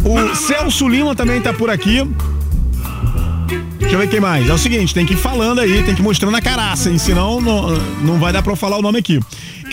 O 0.02 0.34
Celso 0.34 0.88
Lima 0.88 1.14
também 1.14 1.42
tá 1.42 1.52
por 1.52 1.68
aqui. 1.68 2.02
Deixa 3.78 3.94
eu 3.94 3.98
ver 3.98 4.08
quem 4.08 4.20
mais. 4.20 4.48
É 4.48 4.54
o 4.54 4.58
seguinte, 4.58 4.94
tem 4.94 5.04
que 5.04 5.12
ir 5.12 5.18
falando 5.18 5.60
aí, 5.60 5.82
tem 5.82 5.94
que 5.94 6.00
ir 6.00 6.02
mostrando 6.02 6.34
a 6.34 6.40
caraça, 6.40 6.88
hein? 6.88 6.96
Senão 6.96 7.42
não, 7.42 7.78
não 8.02 8.18
vai 8.18 8.32
dar 8.32 8.42
pra 8.42 8.52
eu 8.52 8.56
falar 8.56 8.78
o 8.78 8.82
nome 8.82 8.98
aqui. 8.98 9.20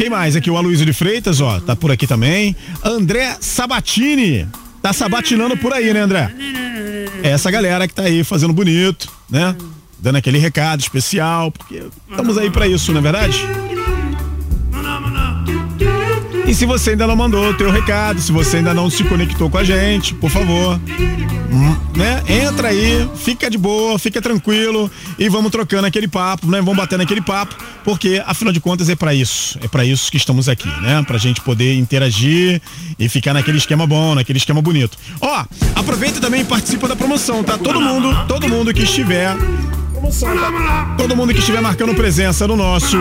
Quem 0.01 0.09
mais? 0.09 0.35
Aqui 0.35 0.49
o 0.49 0.57
Aloysio 0.57 0.83
de 0.83 0.93
Freitas, 0.93 1.39
ó, 1.41 1.59
tá 1.59 1.75
por 1.75 1.91
aqui 1.91 2.07
também. 2.07 2.55
André 2.83 3.37
Sabatini. 3.39 4.47
Tá 4.81 4.91
sabatinando 4.91 5.55
por 5.55 5.71
aí, 5.73 5.93
né, 5.93 5.99
André? 5.99 6.33
Essa 7.21 7.51
galera 7.51 7.87
que 7.87 7.93
tá 7.93 8.01
aí 8.01 8.23
fazendo 8.23 8.51
bonito, 8.51 9.07
né? 9.29 9.55
Dando 9.99 10.15
aquele 10.15 10.39
recado 10.39 10.79
especial, 10.79 11.51
porque 11.51 11.83
estamos 12.09 12.35
aí 12.39 12.49
pra 12.49 12.67
isso, 12.67 12.91
não 12.91 12.97
é 12.97 13.03
verdade? 13.03 13.37
E 16.51 16.53
se 16.53 16.65
você 16.65 16.89
ainda 16.89 17.07
não 17.07 17.15
mandou 17.15 17.47
o 17.47 17.53
teu 17.53 17.71
recado, 17.71 18.19
se 18.19 18.29
você 18.29 18.57
ainda 18.57 18.73
não 18.73 18.89
se 18.89 19.05
conectou 19.05 19.49
com 19.49 19.57
a 19.57 19.63
gente, 19.63 20.13
por 20.13 20.29
favor, 20.29 20.77
hum, 21.49 21.77
né? 21.95 22.21
Entra 22.27 22.67
aí, 22.67 23.09
fica 23.15 23.49
de 23.49 23.57
boa, 23.57 23.97
fica 23.97 24.21
tranquilo 24.21 24.91
e 25.17 25.29
vamos 25.29 25.49
trocando 25.49 25.87
aquele 25.87 26.09
papo, 26.09 26.47
né? 26.47 26.59
Vamos 26.59 26.75
batendo 26.75 27.03
aquele 27.03 27.21
papo, 27.21 27.55
porque 27.85 28.21
afinal 28.25 28.51
de 28.51 28.59
contas 28.59 28.89
é 28.89 28.97
para 28.97 29.13
isso, 29.13 29.57
é 29.63 29.67
para 29.69 29.85
isso 29.85 30.11
que 30.11 30.17
estamos 30.17 30.49
aqui, 30.49 30.67
né? 30.81 31.01
Pra 31.07 31.17
gente 31.17 31.39
poder 31.39 31.77
interagir 31.77 32.61
e 32.99 33.07
ficar 33.07 33.33
naquele 33.33 33.57
esquema 33.57 33.87
bom, 33.87 34.13
naquele 34.13 34.37
esquema 34.37 34.61
bonito. 34.61 34.97
Ó, 35.21 35.45
aproveita 35.73 36.19
também 36.19 36.41
e 36.41 36.43
participa 36.43 36.85
da 36.85 36.97
promoção, 36.97 37.45
tá? 37.45 37.57
Todo 37.57 37.79
mundo, 37.79 38.25
todo 38.27 38.49
mundo 38.49 38.73
que 38.73 38.83
estiver 38.83 39.37
Todo 40.97 41.15
mundo 41.15 41.31
que 41.31 41.39
estiver 41.39 41.61
marcando 41.61 41.95
presença 41.95 42.45
no 42.45 42.57
nosso 42.57 42.97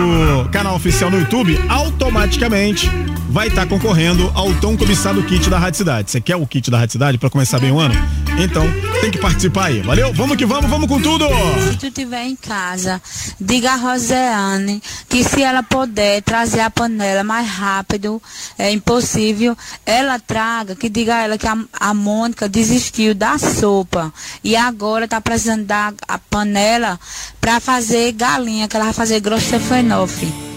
canal 0.53 0.77
oficial 0.77 1.11
no 1.11 1.19
YouTube, 1.19 1.59
automaticamente 1.69 2.89
vai 3.31 3.47
estar 3.47 3.63
tá 3.63 3.67
concorrendo 3.69 4.31
ao 4.35 4.53
tão 4.55 4.77
cobiçado 4.77 5.23
kit 5.23 5.49
da 5.49 5.59
Rádio 5.59 5.79
Cidade. 5.79 6.11
Você 6.11 6.21
quer 6.21 6.35
o 6.35 6.47
kit 6.47 6.69
da 6.69 6.79
Rádio 6.79 6.93
Cidade 6.93 7.17
para 7.17 7.31
começar 7.31 7.61
bem 7.61 7.71
o 7.71 7.79
ano? 7.79 7.95
Então, 8.39 8.67
tem 9.01 9.11
que 9.11 9.19
participar 9.19 9.67
aí. 9.67 9.83
Valeu? 9.83 10.13
Vamos 10.13 10.37
que 10.37 10.45
vamos, 10.45 10.69
vamos 10.69 10.89
com 10.89 11.01
tudo! 11.01 11.27
Se 11.69 11.77
tu 11.77 11.87
estiver 11.87 12.25
em 12.25 12.35
casa, 12.35 13.01
diga 13.41 13.73
a 13.73 13.77
Roseane 13.77 14.83
que 15.09 15.23
se 15.23 15.43
ela 15.43 15.63
puder 15.63 16.23
trazer 16.23 16.61
a 16.61 16.71
panela 16.71 17.23
mais 17.23 17.49
rápido, 17.49 18.21
é 18.59 18.73
impossível, 18.73 19.57
ela 19.87 20.19
traga, 20.19 20.75
que 20.75 20.89
diga 20.89 21.15
a 21.15 21.23
ela 21.23 21.39
que 21.39 21.47
a, 21.47 21.57
a 21.79 21.95
Mônica 21.95 22.49
desistiu 22.49 23.15
da 23.15 23.39
sopa 23.39 24.13
e 24.43 24.57
agora 24.57 25.07
tá 25.07 25.21
precisando 25.21 25.65
da 25.65 25.93
a 26.09 26.19
panela 26.19 26.99
para 27.41 27.61
fazer 27.61 28.13
galinha, 28.13 28.67
que 28.67 28.77
ela 28.77 28.87
vai 28.87 28.95
fazer 28.95 29.21
grossa 29.21 29.61
fenofe. 29.61 30.50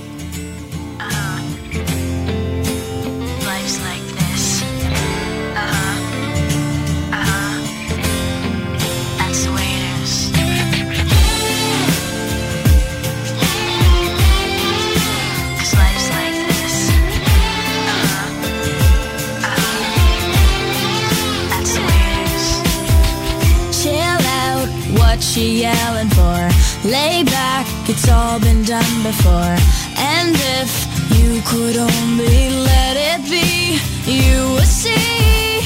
you 25.43 25.67
yelling 25.67 26.09
for? 26.09 26.39
Lay 26.87 27.23
back, 27.23 27.67
it's 27.89 28.07
all 28.09 28.39
been 28.39 28.63
done 28.63 28.95
before. 29.03 29.55
And 29.97 30.35
if 30.59 30.71
you 31.17 31.41
could 31.43 31.75
only 31.75 32.49
let 32.71 32.95
it 32.95 33.21
be, 33.29 33.77
you 34.07 34.53
would 34.53 34.71
see. 34.83 35.59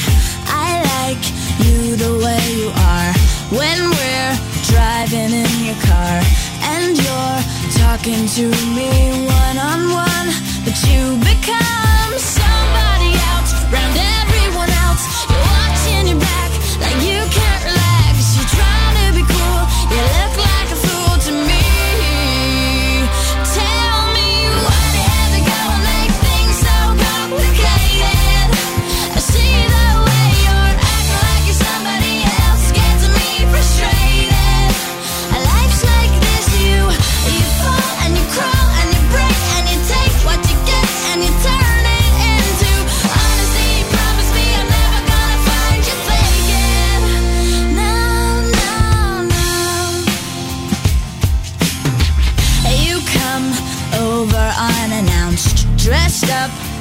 I 0.49 0.81
like 0.97 1.23
you 1.65 1.95
the 1.95 2.13
way 2.25 2.41
you 2.57 2.69
are 2.73 3.11
when 3.53 3.77
we're 3.97 4.35
driving 4.65 5.31
in 5.45 5.53
your 5.69 5.79
car. 5.85 6.15
And 6.73 6.97
you're 6.97 7.41
talking 7.77 8.25
to 8.37 8.45
me 8.73 8.89
one 9.29 9.57
on 9.61 9.81
one, 9.93 10.27
but 10.65 10.77
you 10.89 11.01
become 11.21 12.11
somebody 12.17 13.13
else, 13.29 13.51
round 13.69 13.97
everyone 14.25 14.71
else. 14.85 15.03
You're 15.29 15.45
watching 15.53 16.07
your 16.11 16.19
back 16.19 16.51
like 16.81 16.97
you 17.05 17.19
can't 17.29 17.63
relax. 17.65 17.86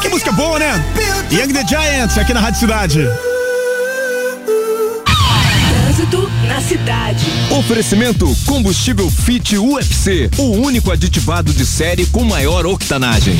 Que 0.00 0.08
música 0.08 0.32
boa, 0.32 0.58
né? 0.58 0.82
Young 1.30 1.52
the 1.52 1.66
Giants, 1.66 2.16
aqui 2.16 2.32
na 2.32 2.40
Rádio 2.40 2.60
Cidade. 2.60 3.00
Trânsito 5.68 6.30
na 6.48 6.60
cidade. 6.62 7.26
Oferecimento 7.50 8.34
combustível 8.46 9.10
Fit 9.10 9.58
UFC, 9.58 10.30
o 10.38 10.52
único 10.52 10.90
aditivado 10.90 11.52
de 11.52 11.66
série 11.66 12.06
com 12.06 12.24
maior 12.24 12.64
octanagem. 12.64 13.36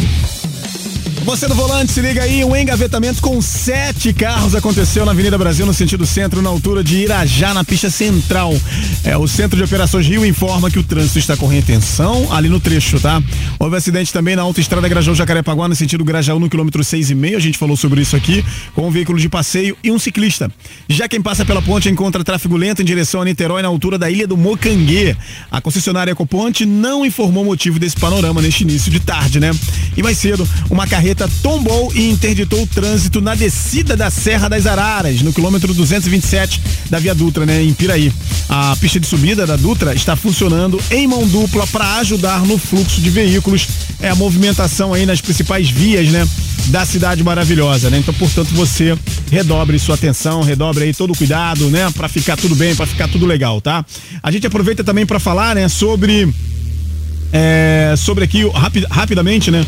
Você 1.25 1.47
do 1.47 1.55
volante, 1.55 1.93
se 1.93 2.01
liga 2.01 2.23
aí, 2.23 2.43
um 2.45 2.57
engavetamento 2.57 3.21
com 3.21 3.41
sete 3.43 4.13
carros 4.13 4.55
aconteceu 4.55 5.05
na 5.05 5.13
Avenida 5.13 5.37
Brasil, 5.37 5.67
no 5.67 5.73
sentido 5.73 6.05
centro, 6.07 6.41
na 6.41 6.49
altura 6.49 6.83
de 6.83 6.97
Irajá, 6.97 7.53
na 7.53 7.63
pista 7.63 7.91
central. 7.91 8.59
É, 9.05 9.17
o 9.17 9.29
Centro 9.29 9.57
de 9.57 9.63
Operações 9.63 10.07
Rio 10.07 10.25
informa 10.25 10.71
que 10.71 10.79
o 10.79 10.83
trânsito 10.83 11.19
está 11.19 11.37
com 11.37 11.47
retenção 11.47 12.33
ali 12.33 12.49
no 12.49 12.59
trecho, 12.59 12.99
tá? 12.99 13.23
Houve 13.59 13.77
acidente 13.77 14.13
também 14.13 14.35
na 14.35 14.43
autoestrada 14.43 14.89
Grajaú-Jacarepaguá, 14.89 15.69
no 15.69 15.77
sentido 15.77 16.05
Grajaú, 16.05 16.41
no 16.41 16.49
quilômetro 16.49 16.83
seis 16.83 17.11
e 17.11 17.15
meio, 17.15 17.37
a 17.37 17.41
gente 17.41 17.59
falou 17.59 17.77
sobre 17.77 18.01
isso 18.01 18.17
aqui, 18.17 18.45
com 18.75 18.89
um 18.89 18.91
veículo 18.91 19.19
de 19.19 19.29
passeio 19.29 19.77
e 19.85 19.91
um 19.93 19.99
ciclista. 19.99 20.51
Já 20.89 21.07
quem 21.07 21.21
passa 21.21 21.45
pela 21.45 21.63
ponte 21.63 21.89
encontra 21.89 22.25
tráfego 22.25 22.57
lento 22.57 22.81
em 22.83 22.85
direção 22.85 23.21
a 23.21 23.25
Niterói, 23.25 23.63
na 23.63 23.69
altura 23.69 23.99
da 23.99 24.11
Ilha 24.11 24.27
do 24.27 24.37
Mocanguê. 24.37 25.15
A 25.51 25.61
concessionária 25.61 26.11
Ecoponte 26.11 26.65
não 26.65 27.05
informou 27.05 27.45
o 27.45 27.47
motivo 27.47 27.79
desse 27.79 27.97
panorama 27.97 28.41
neste 28.43 28.65
início 28.65 28.91
de 28.91 28.99
tarde, 28.99 29.39
né? 29.39 29.51
E 29.97 30.03
mais 30.03 30.19
cedo, 30.19 30.49
uma 30.69 30.87
carreta 31.11 31.29
tombou 31.43 31.93
e 31.95 32.09
interditou 32.09 32.63
o 32.63 32.67
trânsito 32.67 33.21
na 33.21 33.35
descida 33.35 33.97
da 33.97 34.11
Serra 34.11 34.49
das 34.49 34.67
Araras, 34.67 35.23
no 35.23 35.33
quilômetro 35.33 35.75
227 35.75 36.61
da 36.89 36.99
Via 36.99 37.15
Dutra, 37.15 37.45
né, 37.45 37.63
em 37.63 37.73
Piraí. 37.73 38.13
A 38.49 38.77
pista 38.77 39.01
de 39.01 39.07
subida 39.07 39.47
da 39.47 39.57
Dutra 39.57 39.93
está 39.95 40.15
funcionando 40.15 40.81
em 40.91 41.07
mão 41.07 41.27
dupla 41.27 41.67
para 41.67 41.97
ajudar 41.97 42.45
no 42.47 42.57
fluxo 42.59 43.01
de 43.01 43.11
veículos, 43.11 43.67
é 44.01 44.09
a 44.09 44.15
movimentação 44.15 44.95
aí 44.95 45.05
nas 45.05 45.21
principais 45.21 45.69
vias, 45.69 46.09
né, 46.09 46.27
da 46.67 46.85
cidade 46.85 47.25
maravilhosa, 47.25 47.91
né? 47.91 47.99
Então, 47.99 48.15
portanto, 48.15 48.51
você 48.55 48.97
redobre 49.31 49.79
sua 49.79 49.95
atenção, 49.97 50.43
redobre 50.43 50.85
aí 50.85 50.95
todo 50.95 51.13
o 51.13 51.17
cuidado, 51.17 51.69
né, 51.71 51.91
para 51.91 52.09
ficar 52.09 52.37
tudo 52.37 52.55
bem, 52.55 52.77
para 52.77 52.87
ficar 52.87 53.09
tudo 53.09 53.27
legal, 53.27 53.61
tá? 53.61 53.85
A 54.23 54.31
gente 54.31 54.47
aproveita 54.47 54.85
também 54.85 55.05
para 55.05 55.19
falar, 55.19 55.57
né, 55.57 55.69
sobre 55.69 56.33
é, 57.33 57.95
sobre 57.97 58.25
aqui, 58.25 58.49
rapi- 58.49 58.87
rapidamente, 58.91 59.51
né? 59.51 59.65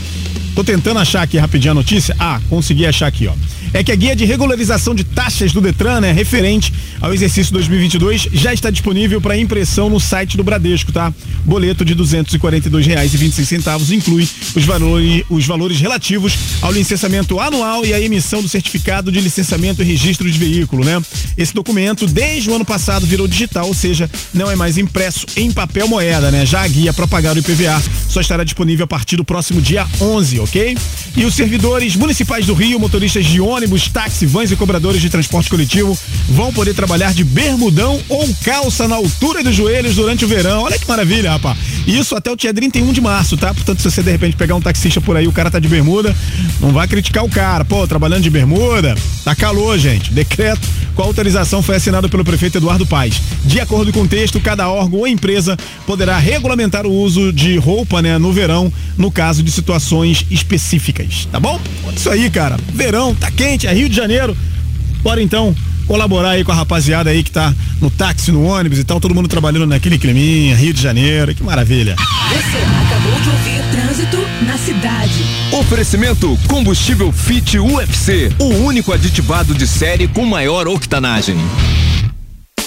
Tô 0.55 0.63
tentando 0.63 0.99
achar 0.99 1.23
aqui 1.23 1.39
rapidinho 1.39 1.73
a 1.73 1.75
notícia. 1.75 2.15
Ah, 2.19 2.39
consegui 2.51 2.85
achar 2.87 3.07
aqui, 3.07 3.27
ó. 3.27 3.33
É 3.75 3.83
que 3.83 3.91
a 3.91 3.97
guia 3.97 4.15
de 4.15 4.27
regularização 4.27 4.95
de 4.95 5.03
taxas 5.03 5.51
do 5.51 5.59
Detran, 5.63 5.99
né, 6.03 6.13
referente 6.13 6.71
ao 7.01 7.15
exercício 7.15 7.51
2022, 7.55 8.29
já 8.31 8.53
está 8.53 8.69
disponível 8.69 9.19
para 9.19 9.35
impressão 9.39 9.89
no 9.89 9.99
site 9.99 10.37
do 10.37 10.45
Bradesco, 10.45 10.93
tá? 10.93 11.11
Boleto 11.47 11.83
de 11.83 11.95
R$ 11.95 12.01
242,26 12.01 13.45
centavos 13.47 13.91
inclui 13.91 14.29
os 14.55 14.65
valores, 14.67 15.25
os 15.31 15.47
valores 15.47 15.81
relativos 15.81 16.35
ao 16.61 16.71
licenciamento 16.71 17.41
anual 17.41 17.85
e 17.87 17.95
à 17.95 18.01
emissão 18.01 18.43
do 18.43 18.49
certificado 18.49 19.11
de 19.11 19.21
licenciamento 19.23 19.81
e 19.83 19.87
registro 19.87 20.31
de 20.31 20.39
veículo, 20.39 20.85
né? 20.85 21.01
Esse 21.39 21.55
documento, 21.55 22.07
desde 22.07 22.51
o 22.51 22.55
ano 22.55 22.67
passado, 22.67 23.07
virou 23.07 23.27
digital, 23.27 23.67
ou 23.67 23.75
seja, 23.75 24.11
não 24.35 24.51
é 24.51 24.55
mais 24.57 24.77
impresso 24.77 25.25
em 25.35 25.51
papel 25.51 25.89
moeda, 25.89 26.31
né? 26.31 26.45
Já 26.45 26.61
a 26.63 26.69
guia 26.69 26.93
para 26.93 27.07
pagar 27.07 27.37
o 27.39 27.43
IPVA 27.53 27.83
só 28.09 28.21
estará 28.21 28.45
disponível 28.45 28.85
a 28.85 28.87
partir 28.87 29.17
do 29.17 29.25
próximo 29.25 29.61
dia 29.61 29.87
11, 30.01 30.41
ok? 30.41 30.77
E 31.17 31.25
os 31.25 31.35
servidores 31.35 31.97
municipais 31.97 32.47
do 32.47 32.55
Rio, 32.55 32.79
motoristas 32.79 33.25
de 33.25 33.41
ônibus, 33.41 33.89
táxi, 33.89 34.27
vans 34.27 34.51
e 34.51 34.57
cobradores 34.57 35.01
de 35.01 35.09
transporte 35.09 35.49
coletivo 35.49 35.99
vão 36.29 36.53
poder 36.53 36.75
trabalhar 36.75 37.13
de 37.15 37.25
bermudão 37.25 38.01
ou 38.09 38.29
calça 38.43 38.89
na 38.89 38.97
altura 38.97 39.43
dos 39.43 39.55
joelhos 39.55 39.97
durante 39.97 40.25
o 40.25 40.29
verão. 40.29 40.63
Olha 40.63 40.79
que 40.79 40.89
maravilha, 40.89 41.31
rapaz. 41.31 41.59
Isso 41.87 42.15
até 42.15 42.31
o 42.31 42.37
dia 42.37 42.53
31 42.53 42.93
de 42.93 43.01
março, 43.01 43.37
tá? 43.37 43.53
Portanto, 43.53 43.81
se 43.81 43.91
você 43.91 44.03
de 44.03 44.11
repente 44.11 44.37
pegar 44.37 44.55
um 44.55 44.61
taxista 44.61 45.01
por 45.01 45.17
aí, 45.17 45.27
o 45.27 45.33
cara 45.33 45.51
tá 45.51 45.59
de 45.59 45.69
bermuda, 45.69 46.15
não 46.61 46.71
vai 46.71 46.87
criticar 46.87 47.25
o 47.25 47.29
cara. 47.29 47.65
Pô, 47.65 47.87
trabalhando 47.87 48.23
de 48.23 48.31
bermuda, 48.31 48.95
tá 49.25 49.35
calor, 49.35 49.79
gente. 49.79 50.13
Decreto 50.13 50.69
com 50.95 51.03
autorização 51.03 51.63
foi 51.63 51.77
assinado 51.77 52.09
pelo 52.09 52.25
prefeito 52.25 52.59
Eduardo 52.59 52.87
Paes. 52.87 53.21
De 53.45 53.61
acordo 53.61 53.93
com 53.93 54.03
o 54.03 54.09
texto, 54.09 54.41
cada 54.41 54.69
órgão 54.69 55.01
ou 55.01 55.07
empresa 55.07 55.57
poderá 55.87 56.19
regulamentar 56.19 56.87
o 56.87 56.93
uso 56.93 57.33
de 57.33 57.57
roupa, 57.57 58.03
né, 58.03 58.19
no 58.19 58.33
verão, 58.33 58.73
no 58.97 59.11
caso 59.11 59.43
de 59.43 59.51
situações 59.51 60.25
específicas, 60.31 61.29
tá 61.31 61.41
bom? 61.41 61.61
Isso 61.95 62.11
aí, 62.11 62.29
cara. 62.31 62.57
Verão, 62.73 63.15
tá 63.15 63.31
quente, 63.31 63.67
é 63.67 63.73
Rio 63.73 63.89
de 63.89 63.97
Janeiro. 63.97 64.37
Bora 65.03 65.23
então 65.23 65.55
colaborar 65.93 66.31
aí 66.31 66.43
com 66.43 66.51
a 66.51 66.55
rapaziada 66.55 67.11
aí 67.11 67.23
que 67.23 67.31
tá 67.31 67.55
no 67.79 67.91
táxi, 67.91 68.33
no 68.33 68.45
ônibus 68.45 68.79
e 68.79 68.85
tal, 68.85 68.99
todo 68.99 69.15
mundo 69.15 69.29
trabalhando 69.29 69.67
naquele 69.67 69.99
climinha, 69.99 70.57
Rio 70.57 70.73
de 70.73 70.81
Janeiro, 70.81 71.35
que 71.35 71.43
maravilha. 71.43 71.97
Você 72.31 72.57
acabou 72.87 73.21
de 73.21 73.29
ouvir 73.29 73.63
Trânsito 73.71 74.17
na 74.47 74.57
cidade. 74.57 75.23
Oferecimento 75.53 76.39
combustível 76.49 77.13
Fit 77.13 77.59
UFC, 77.59 78.33
o 78.39 78.47
único 78.65 78.91
aditivado 78.91 79.55
de 79.55 79.67
série 79.67 80.09
com 80.09 80.25
maior 80.25 80.67
octanagem. 80.67 81.37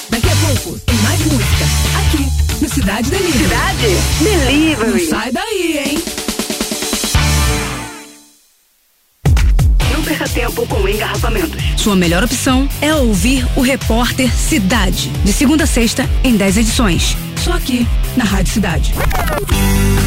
Daqui 0.07 0.29
a 0.29 0.35
pouco 0.35 0.77
tem 0.85 0.95
mais 0.97 1.19
música 1.21 1.65
aqui 1.97 2.27
no 2.61 2.69
Cidade 2.69 3.09
Delivery. 3.09 3.43
Cidade 3.43 3.97
Delivery. 4.21 5.01
Não 5.01 5.09
sai 5.09 5.31
daí, 5.31 5.79
hein? 5.83 6.24
Tempo 10.35 10.67
com 10.67 10.87
engarrafamentos. 10.87 11.63
Sua 11.77 11.95
melhor 11.95 12.21
opção 12.21 12.67
é 12.81 12.93
ouvir 12.93 13.47
o 13.55 13.61
repórter 13.61 14.29
Cidade, 14.35 15.09
de 15.23 15.31
segunda 15.31 15.63
a 15.63 15.67
sexta, 15.67 16.09
em 16.25 16.35
10 16.35 16.57
edições. 16.57 17.15
Só 17.45 17.53
aqui 17.53 17.87
na 18.17 18.23
Rádio 18.23 18.51
Cidade. 18.51 18.91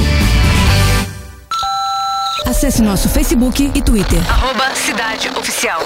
Acesse 2.63 2.81
nosso 2.81 3.09
Facebook 3.09 3.69
e 3.75 3.81
Twitter. 3.81 4.19
Arroba 4.31 4.73
Cidade 4.73 5.29
Oficial. 5.37 5.83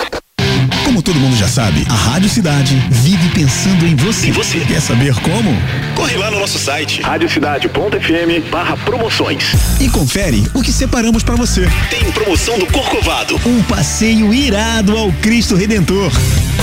Como 0.86 1.02
todo 1.02 1.20
mundo 1.20 1.36
já 1.36 1.48
sabe, 1.48 1.84
a 1.90 1.94
Rádio 1.96 2.30
Cidade 2.30 2.76
vive 2.92 3.30
pensando 3.30 3.84
em 3.88 3.96
você. 3.96 4.28
Em 4.28 4.32
você. 4.32 4.60
Quer 4.60 4.80
saber 4.80 5.16
como? 5.22 5.50
Corre 5.96 6.16
lá 6.18 6.30
no 6.30 6.40
nosso 6.40 6.60
site 6.60 7.02
radiocidade.fm 7.02 8.52
barra 8.52 8.78
promoções. 8.78 9.56
E 9.80 9.90
confere 9.90 10.48
o 10.54 10.62
que 10.62 10.72
separamos 10.72 11.24
pra 11.24 11.34
você. 11.34 11.68
Tem 11.90 12.12
promoção 12.12 12.60
do 12.60 12.68
Corcovado. 12.68 13.42
Um 13.44 13.64
passeio 13.64 14.32
irado 14.32 14.96
ao 14.96 15.12
Cristo 15.14 15.56
Redentor. 15.56 16.12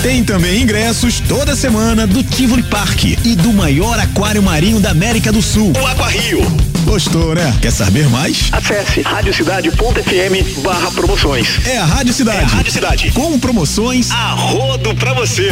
Tem 0.00 0.22
também 0.22 0.62
ingressos 0.62 1.18
toda 1.18 1.56
semana 1.56 2.06
do 2.06 2.22
Tivoli 2.22 2.62
Park 2.62 3.02
e 3.02 3.34
do 3.34 3.52
maior 3.52 3.98
aquário 3.98 4.44
marinho 4.44 4.78
da 4.78 4.92
América 4.92 5.32
do 5.32 5.42
Sul. 5.42 5.72
O 5.76 5.86
Aqua 5.88 6.08
Rio. 6.08 6.73
Gostou, 6.84 7.34
né? 7.34 7.56
Quer 7.60 7.72
saber 7.72 8.08
mais? 8.08 8.50
Acesse 8.52 9.02
radiocidade.fm 9.02 10.60
barra 10.62 10.90
promoções. 10.92 11.58
É 11.66 11.78
a 11.78 11.84
Rádio 11.84 12.12
Cidade. 12.12 12.38
É 12.38 12.44
a 12.44 12.46
Rádio 12.46 12.72
Cidade. 12.72 13.12
Com 13.12 13.38
promoções 13.38 14.10
a 14.10 14.32
rodo 14.34 14.94
pra 14.94 15.12
você. 15.14 15.48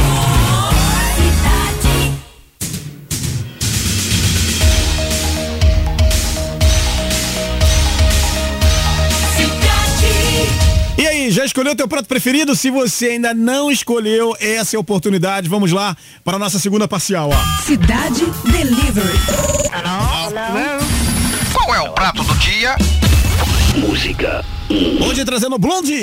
E 10.99 11.07
aí, 11.07 11.31
já 11.33 11.45
escolheu 11.45 11.73
o 11.73 11.77
teu 11.77 11.89
prato 11.89 12.07
preferido? 12.07 12.55
Se 12.55 12.71
você 12.71 13.07
ainda 13.07 13.35
não 13.35 13.71
escolheu, 13.71 14.37
essa 14.39 14.77
é 14.77 14.79
a 14.79 14.81
oportunidade. 14.81 15.49
Vamos 15.49 15.73
lá 15.73 15.97
para 16.23 16.37
a 16.37 16.39
nossa 16.39 16.61
segunda 16.61 16.87
parcial, 16.87 17.31
ó. 17.31 17.63
Cidade 17.65 18.25
Delivery. 18.45 19.19
Qual 21.65 21.77
é 21.77 21.81
o 21.81 21.93
prato 21.93 22.25
do 22.25 22.35
dia? 22.39 22.77
Música. 23.77 24.45
Hoje 25.01 25.25
trazendo 25.25 25.57
Blondie. 25.59 26.03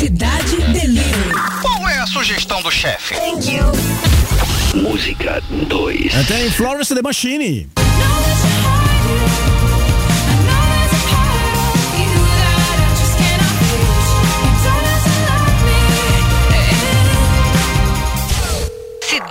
Cidade 0.00 0.56
Delivery. 0.72 1.32
Qual 1.62 1.88
é 1.88 1.98
a 1.98 2.06
sugestão 2.08 2.60
do 2.62 2.70
chefe? 2.72 3.14
Música 4.74 5.40
2. 5.68 6.16
Até 6.16 6.46
em 6.46 6.50
Florence 6.50 6.92
The 6.92 7.00
Machine. 7.02 7.68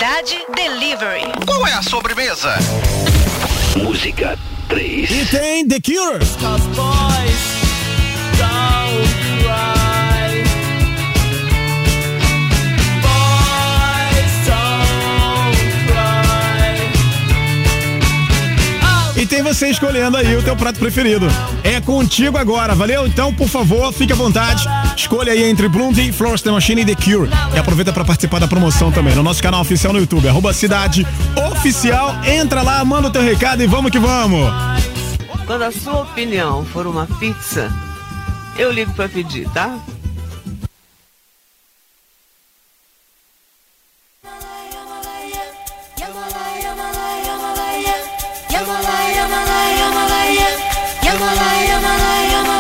Cidade 0.10 0.44
Delivery. 0.56 1.22
Qual 1.46 1.68
é 1.68 1.74
a 1.74 1.84
sobremesa? 1.84 2.56
Música 3.78 4.36
3. 4.68 5.12
E 5.12 5.26
tem 5.26 5.68
The 5.68 5.80
Cure. 5.80 6.26
Tem 19.40 19.54
você 19.54 19.70
escolhendo 19.70 20.18
aí 20.18 20.36
o 20.36 20.44
teu 20.44 20.54
prato 20.54 20.80
preferido. 20.80 21.26
É 21.64 21.80
contigo 21.80 22.38
agora, 22.38 22.76
valeu? 22.76 23.08
Então, 23.08 23.34
por 23.34 23.48
favor, 23.48 23.94
fique 23.94 24.12
à 24.12 24.16
vontade. 24.16 24.68
Escolha 24.98 25.32
aí 25.32 25.44
entre 25.44 25.70
Blondie, 25.70 26.12
Florence 26.12 26.44
The 26.44 26.52
Machine 26.52 26.82
e 26.82 26.86
The 26.86 26.96
Cure. 26.96 27.30
E 27.54 27.58
aproveita 27.58 27.94
para 27.94 28.04
participar 28.04 28.40
da 28.40 28.50
promoção 28.50 28.92
também 28.92 29.16
no 29.16 29.24
nosso 29.24 29.42
canal 29.42 29.62
oficial 29.62 29.94
no 29.94 30.00
YouTube, 30.00 30.28
arroba 30.28 30.52
Cidade 30.52 31.08
Oficial. 31.52 32.18
Entra 32.26 32.62
lá, 32.62 32.84
manda 32.84 33.08
o 33.08 33.12
teu 33.12 33.22
recado 33.22 33.64
e 33.64 33.68
vamos 33.68 33.92
que 33.92 34.00
vamos. 34.00 34.52
Quando 35.46 35.62
a 35.62 35.72
sua 35.72 36.02
opinião 36.02 36.66
for 36.66 36.86
uma 36.86 37.06
pizza, 37.06 37.72
eu 38.58 38.74
ligo 38.74 38.92
pra 38.92 39.08
pedir, 39.08 39.48
tá? 39.52 39.80
E 51.10 51.12
eu 51.12 51.18
tenho 51.18 52.59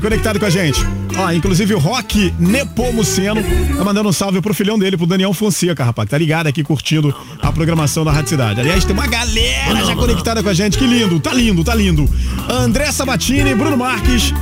conectado 0.00 0.38
com 0.38 0.46
a 0.46 0.50
gente? 0.50 0.80
Ó, 1.16 1.32
inclusive 1.32 1.74
o 1.74 1.78
Rock 1.78 2.32
Nepomuceno 2.38 3.42
tá 3.76 3.84
mandando 3.84 4.08
um 4.08 4.12
salve 4.12 4.40
pro 4.40 4.54
filhão 4.54 4.78
dele, 4.78 4.96
pro 4.96 5.06
Daniel 5.06 5.32
Fonseca, 5.32 5.84
rapaz, 5.84 6.08
tá 6.08 6.16
ligado 6.16 6.46
aqui 6.46 6.62
curtindo 6.62 7.14
a 7.40 7.52
programação 7.52 8.04
da 8.04 8.12
Rádio 8.12 8.30
Cidade. 8.30 8.60
Aliás, 8.60 8.84
tem 8.84 8.94
uma 8.94 9.06
galera 9.06 9.84
já 9.84 9.94
conectada 9.94 10.42
com 10.42 10.48
a 10.48 10.54
gente, 10.54 10.78
que 10.78 10.86
lindo, 10.86 11.18
tá 11.20 11.32
lindo, 11.32 11.64
tá 11.64 11.74
lindo. 11.74 12.08
André 12.48 12.90
Sabatini, 12.92 13.54
Bruno 13.54 13.76
Marques, 13.76 14.32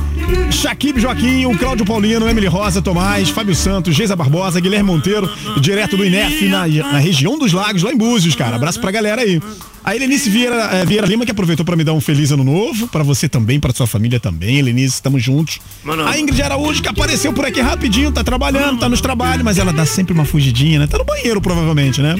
Shaquib 0.51 0.99
Joaquim, 0.99 1.45
o 1.45 1.57
Cláudio 1.57 1.85
Paulino, 1.85 2.27
Emily 2.27 2.47
Rosa, 2.47 2.81
Tomás, 2.81 3.29
Fábio 3.29 3.55
Santos, 3.55 3.95
Geisa 3.95 4.15
Barbosa, 4.15 4.59
Guilherme 4.59 4.89
Monteiro, 4.89 5.29
direto 5.59 5.97
do 5.97 6.05
INEF, 6.05 6.47
na, 6.47 6.67
na 6.67 6.99
região 6.99 7.37
dos 7.37 7.51
lagos, 7.51 7.83
lá 7.83 7.91
em 7.91 7.97
Búzios, 7.97 8.35
cara. 8.35 8.55
Abraço 8.55 8.79
pra 8.79 8.91
galera 8.91 9.21
aí. 9.21 9.41
A 9.83 9.95
Helenice 9.95 10.29
Vieira, 10.29 10.55
eh, 10.73 10.85
Vieira 10.85 11.07
Lima, 11.07 11.25
que 11.25 11.31
aproveitou 11.31 11.65
pra 11.65 11.75
me 11.75 11.83
dar 11.83 11.93
um 11.93 12.01
feliz 12.01 12.31
ano 12.31 12.43
novo, 12.43 12.87
pra 12.87 13.03
você 13.03 13.27
também, 13.29 13.59
pra 13.59 13.73
sua 13.73 13.87
família 13.87 14.19
também, 14.19 14.57
Helenice, 14.57 14.95
estamos 14.95 15.23
juntos. 15.23 15.59
A 16.07 16.19
Ingrid 16.19 16.41
Araújo, 16.41 16.81
que 16.81 16.89
apareceu 16.89 17.33
por 17.33 17.45
aqui 17.45 17.61
rapidinho, 17.61 18.11
tá 18.11 18.23
trabalhando, 18.23 18.79
tá 18.79 18.89
nos 18.89 19.01
trabalhos, 19.01 19.43
mas 19.43 19.57
ela 19.57 19.73
dá 19.73 19.85
sempre 19.85 20.13
uma 20.13 20.25
fugidinha, 20.25 20.79
né? 20.79 20.87
Tá 20.87 20.97
no 20.97 21.05
banheiro, 21.05 21.41
provavelmente, 21.41 22.01
né? 22.01 22.15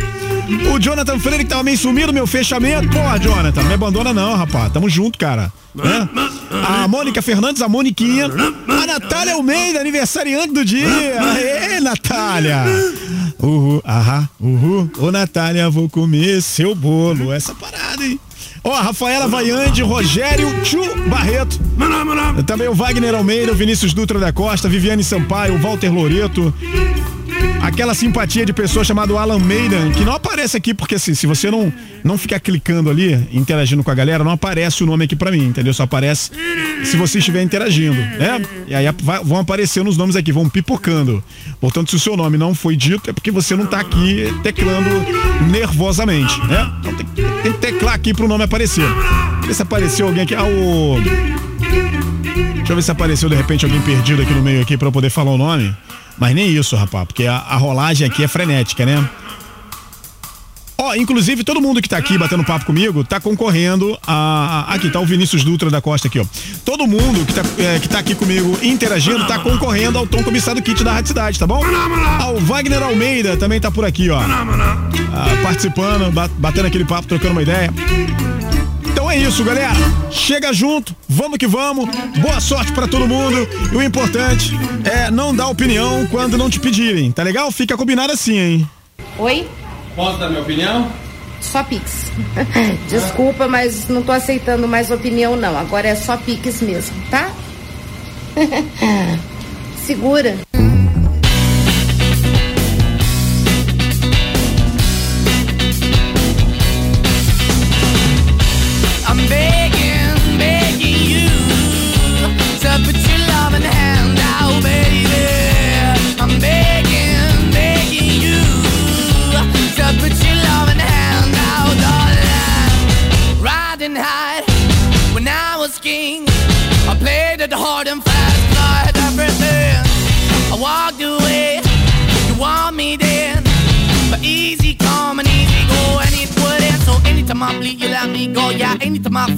O 0.74 0.80
Jonathan 0.80 1.20
Freire, 1.20 1.44
que 1.44 1.50
tava 1.50 1.64
meio 1.64 1.78
sumido, 1.78 2.12
meu 2.12 2.26
fechamento. 2.26 2.88
Pô, 2.90 3.20
Jonathan, 3.22 3.62
não 3.62 3.68
me 3.68 3.74
abandona 3.76 4.14
não, 4.14 4.36
rapaz. 4.36 4.72
Tamo 4.72 4.90
junto, 4.90 5.20
cara. 5.20 5.54
A 6.68 6.88
Mônica 6.88 7.22
Fernandes, 7.22 7.62
a 7.62 7.70
Moniquinha. 7.70 8.26
A 8.68 8.88
Natália 8.88 9.36
Almeida, 9.36 9.80
aniversariante 9.80 10.54
do 10.54 10.66
dia. 10.66 10.88
Aê, 11.22 11.80
Natália. 11.80 12.64
Uhul, 13.42 13.82
ahá, 13.86 14.28
uhul. 14.40 14.92
Ô, 14.98 15.12
Natália, 15.12 15.70
vou 15.70 15.88
comer 15.90 16.42
seu 16.42 16.76
bolo. 16.76 17.32
Essa 17.32 17.56
parada, 17.56 18.06
hein? 18.06 18.20
Ó, 18.64 18.74
a 18.74 18.82
Rafaela 18.82 19.28
Vaiande, 19.28 19.82
Rogério 19.82 20.48
Tchu 20.64 20.82
Barreto. 21.10 21.60
Também 22.46 22.68
o 22.68 22.74
Wagner 22.74 23.16
Almeida, 23.16 23.52
o 23.52 23.56
Vinícius 23.56 23.94
Dutra 23.94 24.20
da 24.20 24.34
Costa, 24.34 24.68
Viviane 24.68 25.04
Sampaio, 25.04 25.56
o 25.56 25.58
Walter 25.58 25.90
Loreto. 25.90 26.54
Aquela 27.62 27.94
simpatia 27.94 28.46
de 28.46 28.54
pessoa 28.54 28.84
chamada 28.84 29.14
Alan 29.20 29.38
Maiden, 29.40 29.92
que 29.92 30.04
não 30.04 30.14
aparece 30.14 30.56
aqui, 30.58 30.74
porque 30.74 30.96
assim, 30.96 31.14
se 31.14 31.28
você 31.28 31.52
não, 31.52 31.72
não 32.04 32.18
ficar 32.18 32.40
clicando 32.40 32.90
ali, 32.90 33.14
interagindo 33.32 33.84
com 33.84 33.92
a 33.92 33.94
galera, 33.94 34.24
não 34.24 34.32
aparece 34.32 34.84
o 34.84 34.88
nome 34.88 35.06
aqui 35.06 35.16
pra 35.16 35.30
mim, 35.32 35.46
entendeu? 35.46 35.74
Só 35.74 35.84
aparece 35.84 36.32
se 36.84 36.96
você 36.98 37.20
estiver 37.20 37.42
interagindo, 37.44 37.96
né? 37.96 38.42
E 38.68 38.74
aí 38.74 38.86
vai- 39.04 39.24
vão 39.24 39.38
aparecendo 39.38 39.90
os 39.90 39.98
nomes 39.98 40.16
aqui, 40.16 40.32
vão 40.32 40.50
pipocando. 40.50 41.24
Portanto, 41.60 41.90
se 41.92 41.96
o 41.98 42.00
seu 42.00 42.16
nome 42.18 42.38
não 42.38 42.56
foi 42.56 42.76
dito, 42.76 43.10
é 43.10 43.14
porque 43.14 43.30
você 43.32 43.56
não 43.56 43.66
tá 43.66 43.80
aqui 43.82 44.34
teclando 44.42 44.90
nervosamente, 45.52 46.40
né? 46.48 46.72
Então 46.80 46.94
tem, 46.96 47.06
que- 47.06 47.22
tem 47.44 47.52
que 47.54 47.58
teclar 47.60 47.94
aqui 47.94 48.14
pro 48.14 48.28
nome 48.28 48.44
aparecer. 48.46 48.86
Ver 49.46 49.54
se 49.54 49.62
apareceu 49.62 50.08
alguém 50.08 50.24
aqui. 50.24 50.34
Ah, 50.36 50.44
o. 50.44 50.96
Deixa 52.56 52.72
eu 52.72 52.76
ver 52.76 52.82
se 52.84 52.92
apareceu 52.92 53.30
de 53.30 53.36
repente 53.36 53.66
alguém 53.66 53.82
perdido 53.82 54.22
aqui 54.22 54.34
no 54.34 54.42
meio 54.42 54.62
aqui 54.62 54.78
eu 54.80 54.92
poder 54.92 55.10
falar 55.10 55.32
o 55.32 55.38
nome. 55.38 55.76
Mas 56.20 56.36
nem 56.36 56.50
isso, 56.50 56.76
rapaz, 56.76 57.06
porque 57.08 57.26
a, 57.26 57.36
a 57.38 57.56
rolagem 57.56 58.06
aqui 58.08 58.24
é 58.24 58.28
frenética, 58.28 58.86
né? 58.86 59.08
Ó, 60.82 60.96
inclusive 60.96 61.44
todo 61.44 61.60
mundo 61.62 61.82
que 61.82 61.90
tá 61.90 61.98
aqui 61.98 62.18
batendo 62.18 62.42
papo 62.44 62.66
comigo 62.66 63.04
tá 63.04 63.20
concorrendo 63.20 63.98
a. 64.08 64.66
Aqui 64.70 64.90
tá 64.90 65.00
o 65.02 65.06
Vinícius 65.06 65.44
Dutra 65.44 65.70
da 65.70 65.82
Costa 65.82 66.08
aqui, 66.08 66.20
ó. 66.20 66.26
Todo 66.64 66.88
mundo 66.88 67.26
que 67.26 67.34
tá, 67.34 67.42
é, 67.58 67.80
que 67.80 67.90
tá 67.90 68.00
aqui 68.00 68.16
comigo 68.16 68.58
interagindo 68.62 69.28
tá 69.28 69.40
concorrendo 69.40 69.98
ao 69.98 70.08
Tom 70.08 70.24
Cobiçado 70.24 70.62
Kit 70.62 70.82
da 70.82 70.94
Rádio 70.94 71.10
Cidade, 71.10 71.38
tá 71.38 71.46
bom? 71.46 71.62
Ah, 72.22 72.30
o 72.32 72.40
Wagner 72.40 72.82
Almeida 72.82 73.36
também 73.36 73.60
tá 73.60 73.70
por 73.70 73.84
aqui, 73.84 74.10
ó. 74.10 74.20
Ah, 75.14 75.28
participando, 75.44 76.10
ba- 76.14 76.30
batendo 76.38 76.68
aquele 76.68 76.86
papo, 76.86 77.08
trocando 77.10 77.34
uma 77.34 77.42
ideia. 77.42 77.70
Então 79.10 79.20
é 79.20 79.28
isso, 79.28 79.44
galera. 79.44 79.74
Chega 80.12 80.54
junto, 80.54 80.96
vamos 81.08 81.40
que 81.40 81.48
vamos. 81.48 81.90
Boa 82.20 82.40
sorte 82.40 82.72
pra 82.74 82.88
todo 82.88 83.08
mundo. 83.08 83.38
E 83.72 83.76
o 83.76 83.82
importante 83.82 84.52
é 84.86 85.10
não 85.10 85.36
dar 85.36 85.48
opinião 85.48 86.06
quando 86.12 86.38
não 86.38 86.48
te 86.48 86.60
pedirem, 86.60 87.12
tá 87.12 87.24
legal? 87.24 87.52
Fica 87.52 87.76
combinado 87.76 88.14
assim, 88.14 88.38
hein? 88.38 88.70
Oi? 89.18 89.48
Posso 89.96 90.20
dar 90.20 90.30
minha 90.30 90.44
opinião? 90.44 90.92
Só 91.42 91.64
Pix. 91.64 92.12
Desculpa, 92.88 93.48
mas 93.48 93.88
não 93.88 94.04
tô 94.04 94.12
aceitando 94.12 94.68
mais 94.68 94.92
opinião, 94.92 95.36
não. 95.36 95.58
Agora 95.58 95.88
é 95.88 95.96
só 95.96 96.16
Pix 96.16 96.62
mesmo, 96.62 96.96
tá? 97.10 97.32
Segura. 99.88 100.38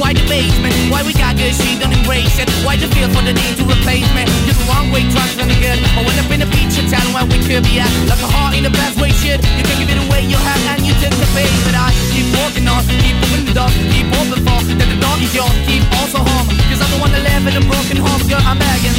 why 0.00 0.16
the 0.16 0.24
basement, 0.24 0.72
why 0.88 1.04
we 1.04 1.12
got 1.12 1.36
good, 1.36 1.52
she 1.52 1.76
don't 1.76 1.92
embrace 1.92 2.40
it. 2.40 2.48
Why 2.64 2.74
the 2.80 2.88
feel 2.96 3.12
for 3.12 3.20
the 3.20 3.36
need 3.36 3.54
to 3.60 3.64
replace 3.68 4.08
me? 4.16 4.24
You're 4.48 4.56
the 4.56 4.64
wrong 4.64 4.88
way, 4.88 5.04
trying 5.12 5.36
to 5.36 5.44
good. 5.60 5.78
I 5.92 6.00
went 6.00 6.16
up 6.16 6.32
in 6.32 6.40
a 6.40 6.48
feature 6.48 6.82
town 6.88 7.04
where 7.12 7.28
we 7.28 7.36
could 7.44 7.62
be 7.68 7.78
at. 7.78 7.92
Like 8.08 8.24
a 8.24 8.30
heart 8.32 8.56
in 8.56 8.64
the 8.64 8.72
best 8.72 8.96
way, 8.96 9.12
shit. 9.12 9.44
You 9.60 9.62
can't 9.62 9.78
give 9.78 9.92
it 9.92 10.00
away, 10.00 10.24
you 10.24 10.40
have, 10.40 10.62
and 10.72 10.80
you 10.88 10.96
take 11.04 11.12
the 11.12 11.28
bait. 11.36 11.52
But 11.68 11.76
I 11.76 11.92
keep 12.16 12.26
walking 12.40 12.64
on, 12.64 12.80
keep 13.04 13.14
moving 13.20 13.44
the 13.44 13.54
door, 13.54 13.70
keep 13.92 14.08
open 14.16 14.40
for 14.40 14.58
that 14.80 14.88
the 14.88 14.98
door 14.98 15.16
is 15.20 15.32
yours, 15.36 15.52
keep 15.68 15.84
also 16.00 16.24
home. 16.24 16.48
Cause 16.72 16.80
I'm 16.80 16.90
the 16.96 16.98
one 17.04 17.12
that 17.12 17.22
live 17.22 17.44
in 17.44 17.54
a 17.60 17.64
broken 17.68 18.00
home, 18.00 18.24
girl, 18.24 18.40
I'm 18.40 18.56
begging. 18.56 18.96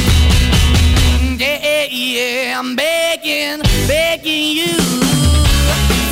Yeah, 1.42 1.58
yeah, 1.58 1.86
yeah, 1.90 2.58
I'm 2.62 2.78
begging, 2.78 3.58
begging 3.90 4.54
you 4.54 5.02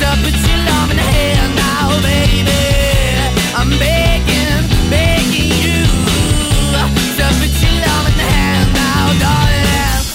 to 0.01 0.17
put 0.23 0.40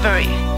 Delivery. 0.00 0.49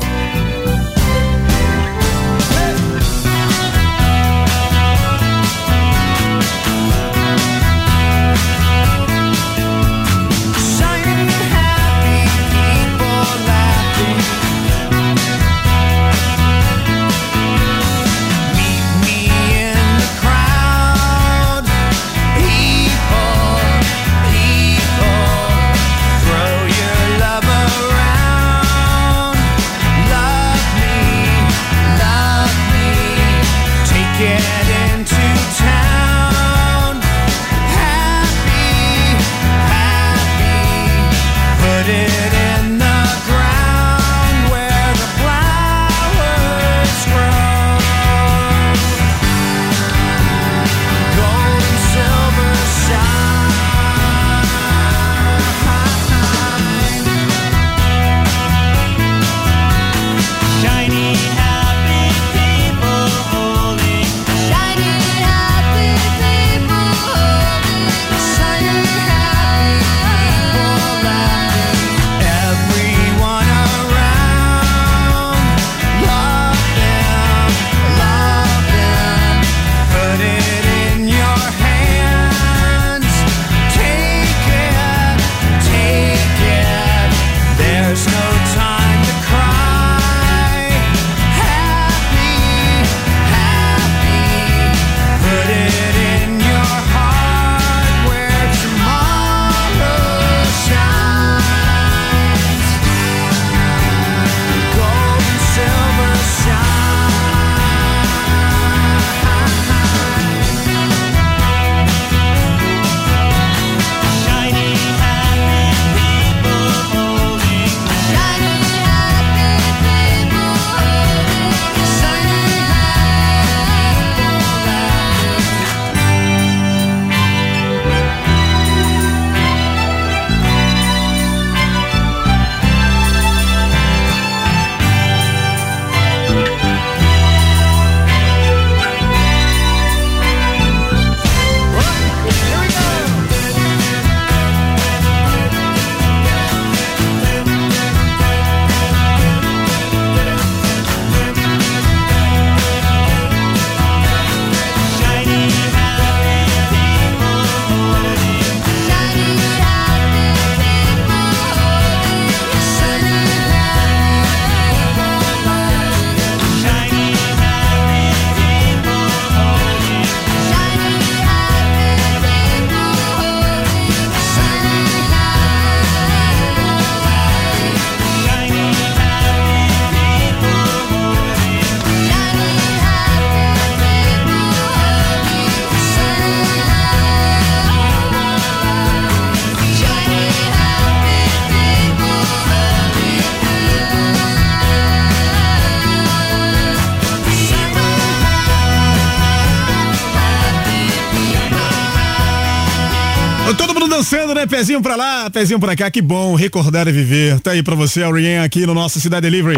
Pezinho 204.53 204.83
pra 204.83 204.97
lá, 204.97 205.31
pezinho 205.31 205.59
pra 205.59 205.75
cá. 205.75 205.91
Que 205.91 206.03
bom 206.03 206.35
recordar 206.35 206.87
e 206.87 206.93
viver. 206.93 207.41
Tá 207.41 207.53
aí 207.53 207.63
pra 207.63 207.75
você, 207.75 208.03
Aurien, 208.03 208.41
aqui 208.41 208.67
no 208.67 208.75
nosso 208.75 209.01
Cidade 209.01 209.23
Delivery. 209.23 209.57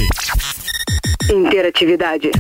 Interatividade. 1.28 2.30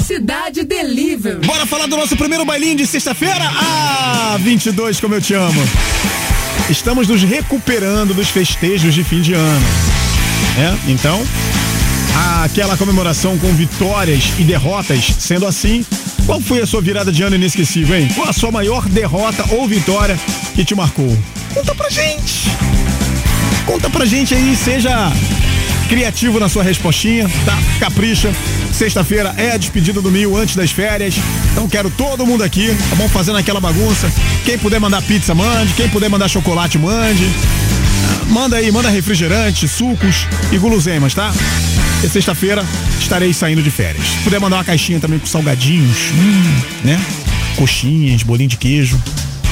Cidade 0.00 0.62
Delivery. 0.62 1.44
Bora 1.44 1.66
falar 1.66 1.88
do 1.88 1.96
nosso 1.96 2.16
primeiro 2.16 2.44
bailinho 2.44 2.76
de 2.76 2.86
sexta-feira? 2.86 3.42
Ah, 3.42 4.36
22, 4.40 5.00
como 5.00 5.16
eu 5.16 5.20
te 5.20 5.34
amo. 5.34 5.60
Estamos 6.70 7.08
nos 7.08 7.20
recuperando 7.24 8.14
dos 8.14 8.28
festejos 8.28 8.94
de 8.94 9.02
fim 9.02 9.20
de 9.20 9.34
ano. 9.34 9.66
né? 10.56 10.78
Então, 10.86 11.20
aquela 12.44 12.76
comemoração 12.76 13.36
com 13.38 13.52
vitórias 13.54 14.30
e 14.38 14.44
derrotas, 14.44 15.04
sendo 15.18 15.48
assim, 15.48 15.84
qual 16.26 16.40
foi 16.40 16.60
a 16.60 16.66
sua 16.66 16.80
virada 16.80 17.10
de 17.10 17.24
ano 17.24 17.34
inesquecível, 17.34 17.98
hein? 17.98 18.08
Qual 18.14 18.28
a 18.28 18.32
sua 18.32 18.52
maior 18.52 18.88
derrota 18.88 19.44
ou 19.50 19.66
vitória 19.66 20.16
que 20.54 20.64
te 20.64 20.76
marcou? 20.76 21.18
Conta 21.54 21.74
pra 21.74 21.88
gente! 21.88 22.50
Conta 23.64 23.88
pra 23.88 24.04
gente 24.04 24.34
aí, 24.34 24.54
seja 24.56 25.10
criativo 25.88 26.40
na 26.40 26.48
sua 26.48 26.62
respostinha, 26.62 27.28
tá? 27.44 27.56
Capricha. 27.78 28.32
Sexta-feira 28.72 29.34
é 29.36 29.52
a 29.52 29.56
despedida 29.56 30.02
do 30.02 30.10
Mil 30.10 30.36
antes 30.36 30.56
das 30.56 30.70
férias. 30.70 31.14
Então 31.52 31.68
quero 31.68 31.90
todo 31.90 32.26
mundo 32.26 32.42
aqui, 32.42 32.74
tá 32.90 32.96
bom? 32.96 33.08
Fazendo 33.08 33.38
aquela 33.38 33.60
bagunça. 33.60 34.10
Quem 34.44 34.58
puder 34.58 34.80
mandar 34.80 35.02
pizza, 35.02 35.34
mande. 35.34 35.72
Quem 35.74 35.88
puder 35.88 36.10
mandar 36.10 36.28
chocolate, 36.28 36.78
mande. 36.78 37.24
manda 38.28 38.56
aí, 38.56 38.70
manda 38.72 38.88
refrigerante, 38.90 39.68
sucos 39.68 40.26
e 40.50 40.58
guloseimas, 40.58 41.14
tá? 41.14 41.32
E 42.02 42.08
sexta-feira 42.08 42.64
estarei 42.98 43.32
saindo 43.32 43.62
de 43.62 43.70
férias. 43.70 44.04
Se 44.04 44.24
puder 44.24 44.40
mandar 44.40 44.56
uma 44.56 44.64
caixinha 44.64 44.98
também 44.98 45.18
com 45.18 45.26
salgadinhos, 45.26 46.10
hum, 46.12 46.60
né? 46.84 47.00
Coxinhas, 47.56 48.22
bolinho 48.22 48.48
de 48.48 48.56
queijo. 48.56 49.00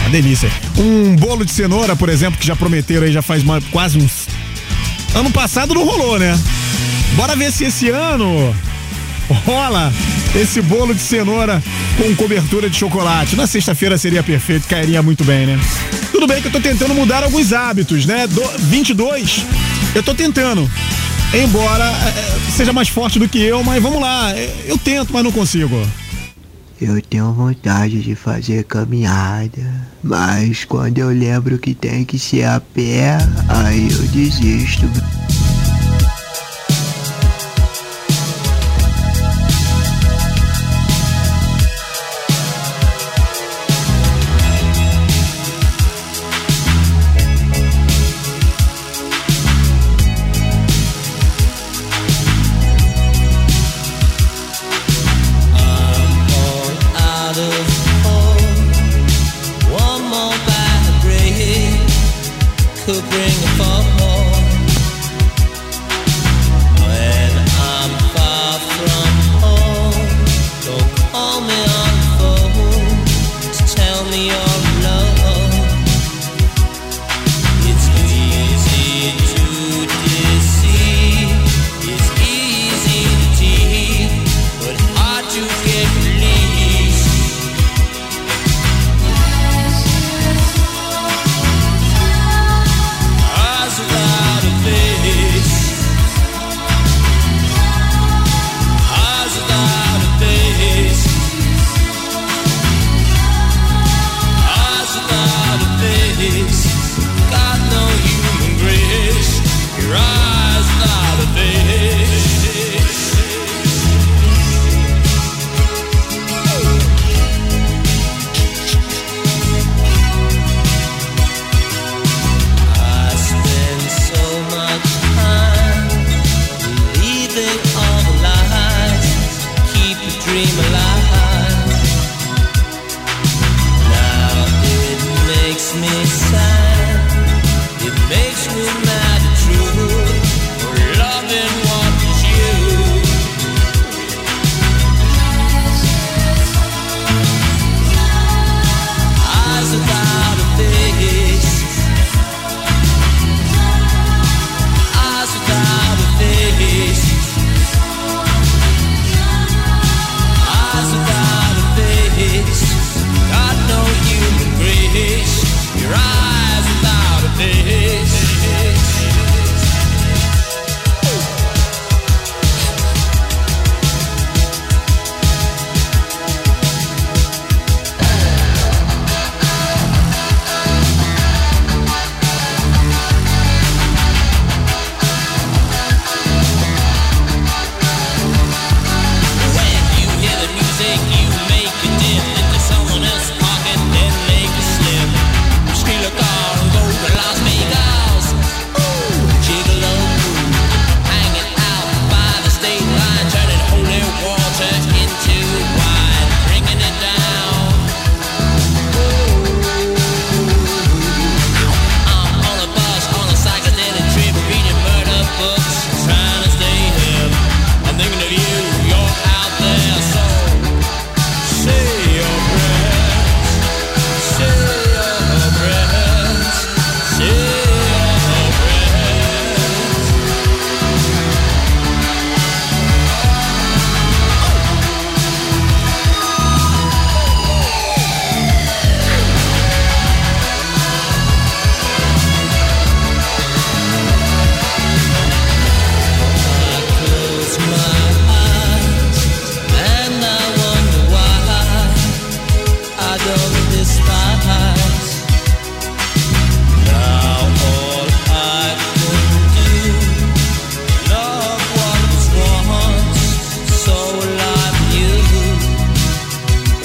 Uma 0.03 0.11
delícia. 0.11 0.51
Um 0.77 1.17
bolo 1.17 1.45
de 1.45 1.53
cenoura, 1.53 1.95
por 1.97 2.09
exemplo, 2.09 2.39
que 2.39 2.47
já 2.47 2.57
prometeram 2.57 3.07
aí 3.07 3.13
já 3.13 3.23
faz 3.23 3.43
uma- 3.43 3.61
quase 3.71 3.99
uns. 3.99 4.27
Ano 5.15 5.31
passado 5.31 5.75
não 5.75 5.85
rolou, 5.85 6.19
né? 6.19 6.39
Bora 7.15 7.37
ver 7.37 7.53
se 7.53 7.65
esse 7.65 7.89
ano 7.91 8.55
rola 9.47 9.93
esse 10.35 10.61
bolo 10.63 10.95
de 10.95 11.01
cenoura 11.01 11.63
com 11.97 12.15
cobertura 12.17 12.69
de 12.69 12.77
chocolate. 12.77 13.37
Na 13.37 13.47
sexta-feira 13.47 13.97
seria 13.99 14.23
perfeito, 14.23 14.67
cairia 14.67 15.03
muito 15.03 15.23
bem, 15.25 15.47
né? 15.47 15.61
Tudo 16.11 16.27
bem 16.27 16.41
que 16.41 16.49
eu 16.49 16.53
tô 16.53 16.61
tentando 16.61 16.95
mudar 16.95 17.23
alguns 17.23 17.53
hábitos, 17.53 18.07
né? 18.07 18.27
Do, 18.27 18.43
22, 18.59 19.45
eu 19.95 20.03
tô 20.03 20.15
tentando. 20.15 20.69
Embora 21.35 21.85
eh, 21.85 22.37
seja 22.55 22.73
mais 22.73 22.89
forte 22.89 23.19
do 23.19 23.29
que 23.29 23.39
eu, 23.43 23.63
mas 23.65 23.83
vamos 23.83 24.01
lá. 24.01 24.33
eh, 24.37 24.51
Eu 24.67 24.77
tento, 24.79 25.13
mas 25.13 25.23
não 25.25 25.33
consigo. 25.33 25.87
Eu 26.85 27.01
tenho 27.01 27.33
vontade 27.33 28.03
de 28.03 28.17
fazer 28.17 28.65
caminhada, 28.65 29.63
mas 30.03 30.65
quando 30.65 30.99
eu 30.99 31.11
lembro 31.11 31.57
que 31.57 31.77
tem 31.77 32.05
que 32.05 32.19
ser 32.19 32.43
a 32.43 32.61
pé, 32.61 33.19
aí 33.49 33.89
eu 33.89 34.03
desisto. 34.09 34.87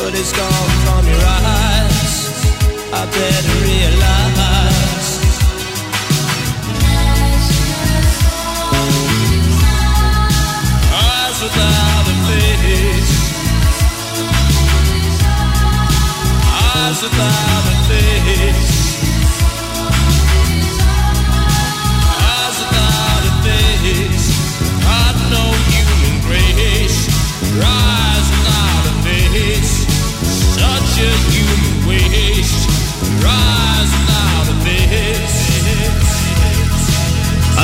But 0.08 0.18
it's 0.18 0.32
gone 0.32 0.70
from 0.86 1.06
your 1.06 1.20
eyes. 1.20 2.32
I 2.94 3.04
better 3.12 3.56
realize. 3.68 5.10
Eyes 10.96 11.38
without 11.44 12.08
a 12.08 12.18
face. 12.30 13.16
Eyes 16.56 17.02
without 17.04 17.66
a 17.68 17.76
face. 17.90 18.77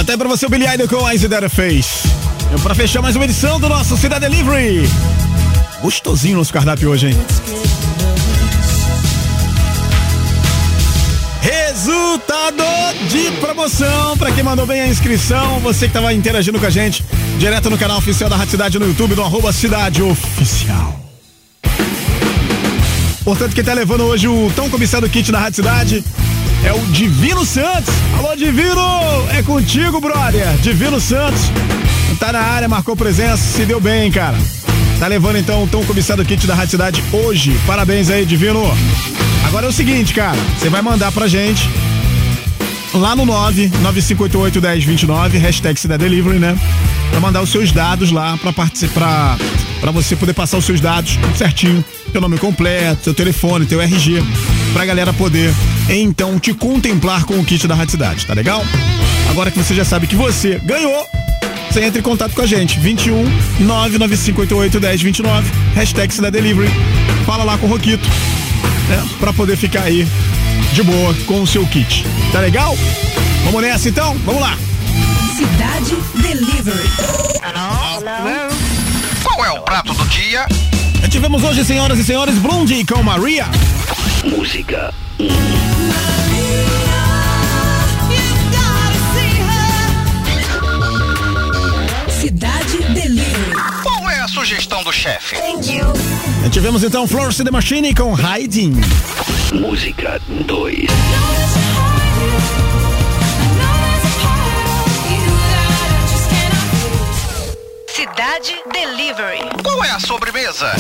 Até 0.04 0.18
pra 0.18 0.28
você 0.28 0.46
o 0.46 0.50
Billy 0.50 0.66
Idol 0.68 0.86
com 0.86 1.06
a 1.06 1.16
Isidara 1.16 1.50
Face. 1.50 2.10
E 2.54 2.60
pra 2.60 2.76
fechar 2.76 3.02
mais 3.02 3.16
uma 3.16 3.24
edição 3.24 3.58
do 3.58 3.70
nosso 3.70 3.96
Cidade 3.96 4.28
Delivery. 4.28 4.86
Gostosinho 5.82 6.38
nosso 6.38 6.52
cardápio 6.52 6.90
hoje, 6.90 7.08
hein? 7.08 7.18
Resultado 11.40 12.66
de 13.10 13.32
promoção 13.40 14.18
para 14.18 14.30
quem 14.34 14.44
mandou 14.44 14.68
bem 14.68 14.82
a 14.82 14.88
inscrição, 14.88 15.62
você 15.62 15.88
que 15.88 15.94
tava 15.94 16.14
interagindo 16.14 16.60
com 16.60 16.66
a 16.66 16.70
gente, 16.70 17.02
direto 17.40 17.70
no 17.70 17.78
canal 17.78 17.98
oficial 17.98 18.30
da 18.30 18.36
Rádio 18.36 18.52
Cidade 18.52 18.78
no 18.78 18.86
YouTube, 18.86 19.16
no 19.16 19.24
arroba 19.24 19.54
Cidade 19.54 20.04
Oficial. 20.04 21.00
Portanto, 23.24 23.56
quem 23.56 23.64
tá 23.64 23.74
levando 23.74 24.02
hoje 24.02 24.28
o 24.28 24.52
tão 24.54 24.70
cobiçado 24.70 25.08
kit 25.08 25.32
da 25.32 25.40
Rádio 25.40 25.56
Cidade 25.56 26.04
é 26.66 26.74
o 26.74 26.80
Divino 26.88 27.46
Santos. 27.46 27.94
Alô, 28.18 28.36
Divino! 28.36 28.82
É 29.32 29.44
contigo, 29.44 30.00
brother. 30.00 30.48
Divino 30.58 31.00
Santos. 31.00 31.52
Tá 32.20 32.32
na 32.32 32.40
área, 32.40 32.68
marcou 32.68 32.96
presença, 32.96 33.38
se 33.38 33.66
deu 33.66 33.82
bem, 33.82 34.12
cara. 34.12 34.38
Tá 35.00 35.08
levando 35.08 35.38
então 35.38 35.64
o 35.64 35.68
tão 35.68 35.84
cobiçado 35.84 36.24
kit 36.24 36.48
da 36.48 36.56
Rádio 36.56 36.72
Cidade 36.72 37.04
hoje. 37.12 37.60
Parabéns 37.66 38.10
aí, 38.10 38.26
Divino. 38.26 38.62
Agora 39.46 39.66
é 39.66 39.70
o 39.70 39.74
seguinte, 39.74 40.14
cara. 40.14 40.38
Você 40.58 40.70
vai 40.70 40.82
mandar 40.82 41.12
pra 41.12 41.28
gente 41.28 41.70
lá 42.94 43.16
no 43.16 43.26
995881029, 43.26 45.40
hashtag 45.40 45.80
Cidade 45.80 46.04
Delivery, 46.04 46.40
né? 46.40 46.58
Pra 47.10 47.20
mandar 47.20 47.42
os 47.42 47.50
seus 47.50 47.72
dados 47.72 48.12
lá 48.12 48.38
pra 48.38 48.54
participar, 48.54 49.38
pra 49.82 49.92
você 49.92 50.16
poder 50.16 50.34
passar 50.34 50.58
os 50.58 50.66
seus 50.66 50.80
dados 50.80 51.18
certinho, 51.36 51.84
teu 52.12 52.22
nome 52.22 52.38
completo, 52.38 53.04
seu 53.04 53.14
telefone, 53.14 53.66
teu 53.66 53.82
RG, 53.82 54.24
pra 54.74 54.86
galera 54.86 55.12
poder 55.12 55.54
então 55.90 56.40
te 56.40 56.54
contemplar 56.54 57.26
com 57.26 57.40
o 57.40 57.46
kit 57.46 57.68
da 57.68 57.76
Rádio 57.76 57.92
Cidade, 57.92 58.26
tá 58.26 58.34
legal? 58.34 58.64
Agora 59.30 59.52
que 59.52 59.58
você 59.58 59.76
já 59.76 59.86
sabe 59.86 60.08
que 60.08 60.16
você 60.16 60.60
ganhou, 60.64 61.06
você 61.70 61.84
entra 61.84 62.00
em 62.00 62.04
contato 62.04 62.34
com 62.34 62.42
a 62.42 62.46
gente, 62.46 62.80
21 62.80 63.24
99588 63.60 64.80
1029, 64.80 65.52
hashtag 65.76 66.14
Cidade 66.14 66.34
Delivery. 66.34 66.70
Fala 67.26 67.44
lá 67.44 67.58
com 67.58 67.68
o 67.68 67.70
Roquito, 67.70 68.08
né? 68.90 69.04
Pra 69.20 69.34
poder 69.34 69.58
ficar 69.58 69.84
aí 69.84 70.08
de 70.74 70.84
boa 70.84 71.14
com 71.26 71.42
o 71.42 71.48
seu 71.48 71.66
kit. 71.68 72.06
Tá 72.32 72.40
legal? 72.40 72.78
Vamos 73.46 73.62
nessa 73.62 73.90
então? 73.90 74.16
Vamos 74.26 74.42
lá! 74.42 74.58
Cidade 75.36 75.96
Delivery. 76.22 76.90
Qual 79.24 79.46
é 79.46 79.52
o 79.52 79.62
prato 79.62 79.94
do 79.94 80.06
dia? 80.06 80.46
Tivemos 81.10 81.44
hoje, 81.44 81.64
senhoras 81.64 82.00
e 82.00 82.04
senhores, 82.04 82.36
Blondie 82.40 82.84
com 82.86 83.04
Maria. 83.04 83.46
Música. 84.24 84.94
Cidade 92.10 92.78
Delivery. 92.94 93.54
Qual 93.84 94.10
é 94.10 94.20
a 94.22 94.28
sugestão 94.28 94.84
do 94.84 94.92
chefe? 94.92 95.36
Tivemos 96.52 96.84
então 96.84 97.08
Florence 97.08 97.44
the 97.44 97.52
Machine 97.52 97.94
com 97.94 98.14
Hiding. 98.16 98.74
Música 99.54 100.20
2. 100.48 100.88
Cidade 107.88 108.56
Delivery. 108.72 109.50
Qual 109.64 109.84
é 109.84 109.92
a 109.92 110.00
sobremesa? 110.00 110.72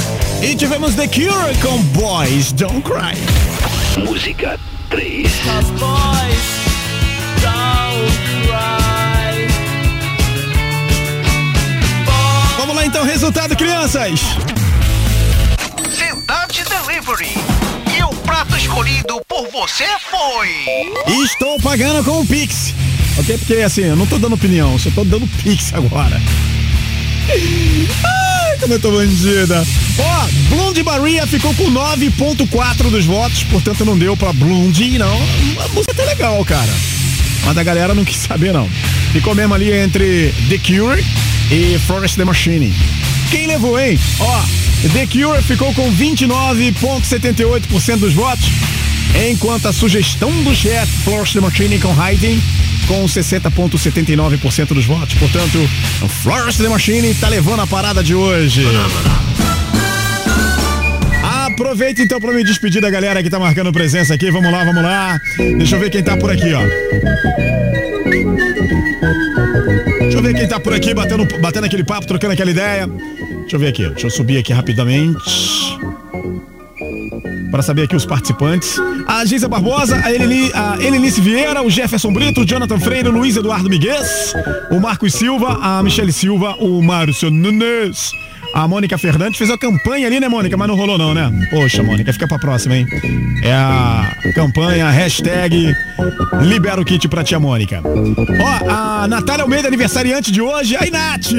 E 0.41 0.55
tivemos 0.55 0.95
The 0.95 1.07
Cure 1.07 1.55
com 1.61 1.81
Boys 1.99 2.51
Don't 2.51 2.81
Cry. 2.81 3.52
Música 3.97 4.59
3. 4.89 5.31
Vamos 12.57 12.75
lá 12.75 12.85
então, 12.85 13.03
resultado, 13.05 13.55
crianças. 13.55 14.19
Cidade 15.91 16.63
Delivery. 16.63 17.29
E 17.95 18.03
o 18.03 18.09
prato 18.21 18.57
escolhido 18.57 19.21
por 19.27 19.47
você 19.49 19.85
foi. 20.09 20.49
Estou 21.23 21.59
pagando 21.61 22.03
com 22.03 22.21
o 22.21 22.25
Pix. 22.25 22.73
Ok? 23.19 23.37
Porque 23.37 23.55
assim, 23.55 23.83
eu 23.83 23.95
não 23.95 24.07
tô 24.07 24.17
dando 24.17 24.33
opinião, 24.33 24.77
só 24.79 24.89
tô 24.89 25.03
dando 25.03 25.27
Pix 25.43 25.71
agora. 25.73 26.19
Ai, 27.29 28.23
tô 28.79 28.91
bandida. 28.91 29.65
Ó, 29.99 30.27
Blonde 30.49 30.83
Maria 30.83 31.27
ficou 31.27 31.53
com 31.53 31.69
9.4 31.71 32.89
dos 32.89 33.05
votos, 33.05 33.43
portanto 33.43 33.85
não 33.85 33.97
deu 33.97 34.15
pra 34.15 34.31
Blondie, 34.33 34.97
não. 34.97 35.17
A 35.63 35.67
música 35.69 35.93
tá 35.93 36.03
legal, 36.05 36.43
cara. 36.45 36.71
Mas 37.45 37.57
a 37.57 37.63
galera 37.63 37.93
não 37.93 38.05
quis 38.05 38.17
saber, 38.17 38.53
não. 38.53 38.69
Ficou 39.11 39.35
mesmo 39.35 39.53
ali 39.53 39.71
entre 39.71 40.33
The 40.49 40.57
Cure 40.57 41.03
e 41.51 41.77
Florence 41.79 42.15
the 42.15 42.23
Machine. 42.23 42.73
Quem 43.29 43.47
levou, 43.47 43.77
hein? 43.79 43.99
Ó, 44.19 44.41
The 44.93 45.07
Cure 45.07 45.41
ficou 45.41 45.73
com 45.73 45.91
29,78% 45.93 47.97
dos 47.97 48.13
votos, 48.13 48.45
enquanto 49.29 49.67
a 49.67 49.73
sugestão 49.73 50.31
do 50.43 50.55
chefe, 50.55 50.91
Florence 51.03 51.33
the 51.33 51.41
Machine 51.41 51.79
com 51.79 51.93
Hiding, 51.93 52.41
com 52.83 53.05
60,79% 53.05 54.67
dos 54.67 54.85
votos. 54.85 55.13
Portanto, 55.15 55.57
o 56.01 56.07
Florence 56.07 56.61
the 56.61 56.69
Machine 56.69 57.13
tá 57.15 57.27
levando 57.27 57.61
a 57.61 57.67
parada 57.67 58.03
de 58.03 58.13
hoje. 58.15 58.65
Aproveita 61.23 62.01
então 62.01 62.19
para 62.19 62.33
me 62.33 62.43
despedir 62.43 62.81
da 62.81 62.89
galera 62.89 63.21
que 63.21 63.29
tá 63.29 63.39
marcando 63.39 63.71
presença 63.71 64.13
aqui. 64.13 64.31
Vamos 64.31 64.51
lá, 64.51 64.63
vamos 64.63 64.81
lá. 64.81 65.19
Deixa 65.37 65.75
eu 65.75 65.79
ver 65.79 65.89
quem 65.89 66.03
tá 66.03 66.17
por 66.17 66.31
aqui, 66.31 66.53
ó. 66.53 66.61
Deixa 69.99 70.17
eu 70.17 70.21
ver 70.21 70.33
quem 70.33 70.47
tá 70.47 70.59
por 70.59 70.73
aqui 70.73 70.93
batendo, 70.93 71.25
batendo 71.39 71.65
aquele 71.65 71.83
papo, 71.83 72.07
trocando 72.07 72.33
aquela 72.33 72.51
ideia. 72.51 72.87
Deixa 72.87 73.55
eu 73.55 73.59
ver 73.59 73.67
aqui, 73.67 73.87
deixa 73.89 74.07
eu 74.07 74.11
subir 74.11 74.37
aqui 74.37 74.53
rapidamente. 74.53 75.19
Para 77.53 77.61
saber 77.61 77.83
aqui 77.83 77.95
os 77.95 78.03
participantes. 78.03 78.79
A 79.05 79.23
Geisa 79.23 79.47
Barbosa, 79.47 79.95
a, 80.03 80.11
Eleni, 80.11 80.51
a 80.55 80.75
Elenice 80.83 81.21
Vieira, 81.21 81.61
o 81.61 81.69
Jefferson 81.69 82.11
Brito, 82.11 82.41
o 82.41 82.45
Jonathan 82.45 82.79
Freire, 82.79 83.09
o 83.09 83.11
Luiz 83.11 83.37
Eduardo 83.37 83.69
Miguel, 83.69 84.01
o 84.71 84.79
Marcos 84.79 85.13
Silva, 85.13 85.59
a 85.61 85.83
Michele 85.83 86.11
Silva, 86.11 86.55
o 86.57 86.81
Márcio 86.81 87.29
Nunes. 87.29 88.11
A 88.53 88.67
Mônica 88.67 88.97
Fernandes 88.99 89.37
fez 89.37 89.49
a 89.49 89.57
campanha 89.57 90.05
ali, 90.05 90.19
né, 90.19 90.29
Mônica? 90.29 90.55
Mas 90.55 90.67
não 90.67 90.75
rolou 90.75 90.97
não, 90.97 91.13
né? 91.13 91.31
Poxa, 91.49 91.81
Mônica, 91.81 92.13
fica 92.13 92.27
pra 92.27 92.37
próxima, 92.37 92.75
hein? 92.75 92.85
É 93.41 93.51
a 93.51 94.15
campanha, 94.35 94.89
hashtag 94.91 95.73
Libera 96.41 96.79
o 96.79 96.85
Kit 96.85 97.07
pra 97.07 97.23
tia 97.23 97.39
Mônica. 97.39 97.81
Ó, 97.83 98.69
a 98.69 99.07
Natália 99.07 99.43
Almeida, 99.43 99.67
aniversariante 99.67 100.31
de 100.31 100.39
hoje. 100.39 100.77
Aí, 100.79 100.91
Nath! 100.91 101.31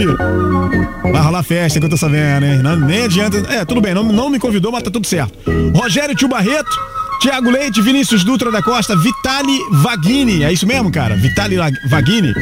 Vai 1.02 1.22
rolar 1.22 1.44
festa 1.44 1.78
que 1.78 1.86
eu 1.86 1.90
tô 1.90 1.96
sabendo, 1.96 2.46
hein? 2.46 2.58
Não, 2.58 2.76
nem 2.76 3.04
adianta. 3.04 3.38
É, 3.48 3.64
tudo 3.64 3.80
bem, 3.80 3.94
não, 3.94 4.02
não 4.02 4.28
me 4.28 4.40
convidou, 4.40 4.72
mas 4.72 4.82
tá 4.82 4.90
tudo 4.90 5.06
certo. 5.06 5.38
Rogério 5.72 6.16
Tio 6.16 6.28
Barreto. 6.28 6.70
Tiago 7.20 7.48
Leite, 7.48 7.80
Vinícius 7.80 8.22
Dutra 8.22 8.50
da 8.50 8.60
Costa, 8.60 8.94
Vitali 8.96 9.58
Vaghini, 9.70 10.42
é 10.42 10.52
isso 10.52 10.66
mesmo, 10.66 10.90
cara? 10.90 11.16
Vitali 11.16 11.56
Vaghini, 11.88 12.34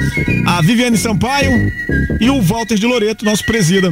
a 0.44 0.60
Viviane 0.60 0.98
Sampaio 0.98 1.70
e 2.18 2.28
o 2.28 2.40
Walter 2.40 2.76
de 2.76 2.86
Loreto, 2.86 3.24
nosso 3.24 3.44
presida. 3.46 3.88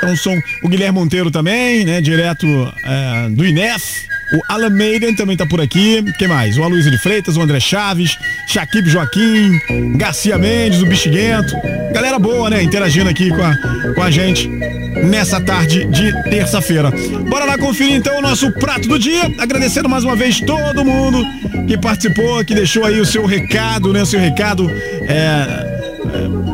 Então 0.00 0.16
são 0.16 0.34
o 0.62 0.68
Guilherme 0.68 0.98
Monteiro 0.98 1.30
também, 1.30 1.84
né? 1.84 2.00
Direto 2.00 2.46
é, 2.84 3.28
do 3.28 3.44
INEF. 3.44 4.08
O 4.32 4.40
Alan 4.48 4.70
Maiden 4.70 5.14
também 5.14 5.36
tá 5.36 5.44
por 5.44 5.60
aqui. 5.60 6.02
Quem 6.16 6.28
mais? 6.28 6.56
O 6.56 6.62
Aloysio 6.62 6.90
de 6.90 6.98
Freitas, 6.98 7.36
o 7.36 7.42
André 7.42 7.60
Chaves, 7.60 8.16
Shaquib 8.46 8.86
Joaquim, 8.88 9.58
Garcia 9.96 10.38
Mendes, 10.38 10.80
o 10.82 10.86
Bexiguento. 10.86 11.52
Galera 11.92 12.18
boa, 12.18 12.48
né? 12.48 12.62
Interagindo 12.62 13.10
aqui 13.10 13.28
com 13.30 13.42
a, 13.42 13.56
com 13.94 14.02
a 14.02 14.10
gente 14.10 14.48
nessa 14.48 15.40
tarde 15.40 15.84
de 15.86 16.12
terça-feira. 16.30 16.90
Bora 17.28 17.44
lá 17.44 17.58
conferir 17.58 17.94
então 17.94 18.18
o 18.18 18.22
nosso 18.22 18.50
prato 18.52 18.88
do 18.88 18.98
dia. 18.98 19.30
Agradecendo 19.38 19.88
mais 19.88 20.04
uma 20.04 20.16
vez 20.16 20.40
todo 20.40 20.84
mundo 20.84 21.22
que 21.66 21.76
participou, 21.76 22.44
que 22.44 22.54
deixou 22.54 22.84
aí 22.84 23.00
o 23.00 23.06
seu 23.06 23.26
recado, 23.26 23.92
né? 23.92 24.02
O 24.02 24.06
seu 24.06 24.20
recado. 24.20 24.70
É, 24.70 26.49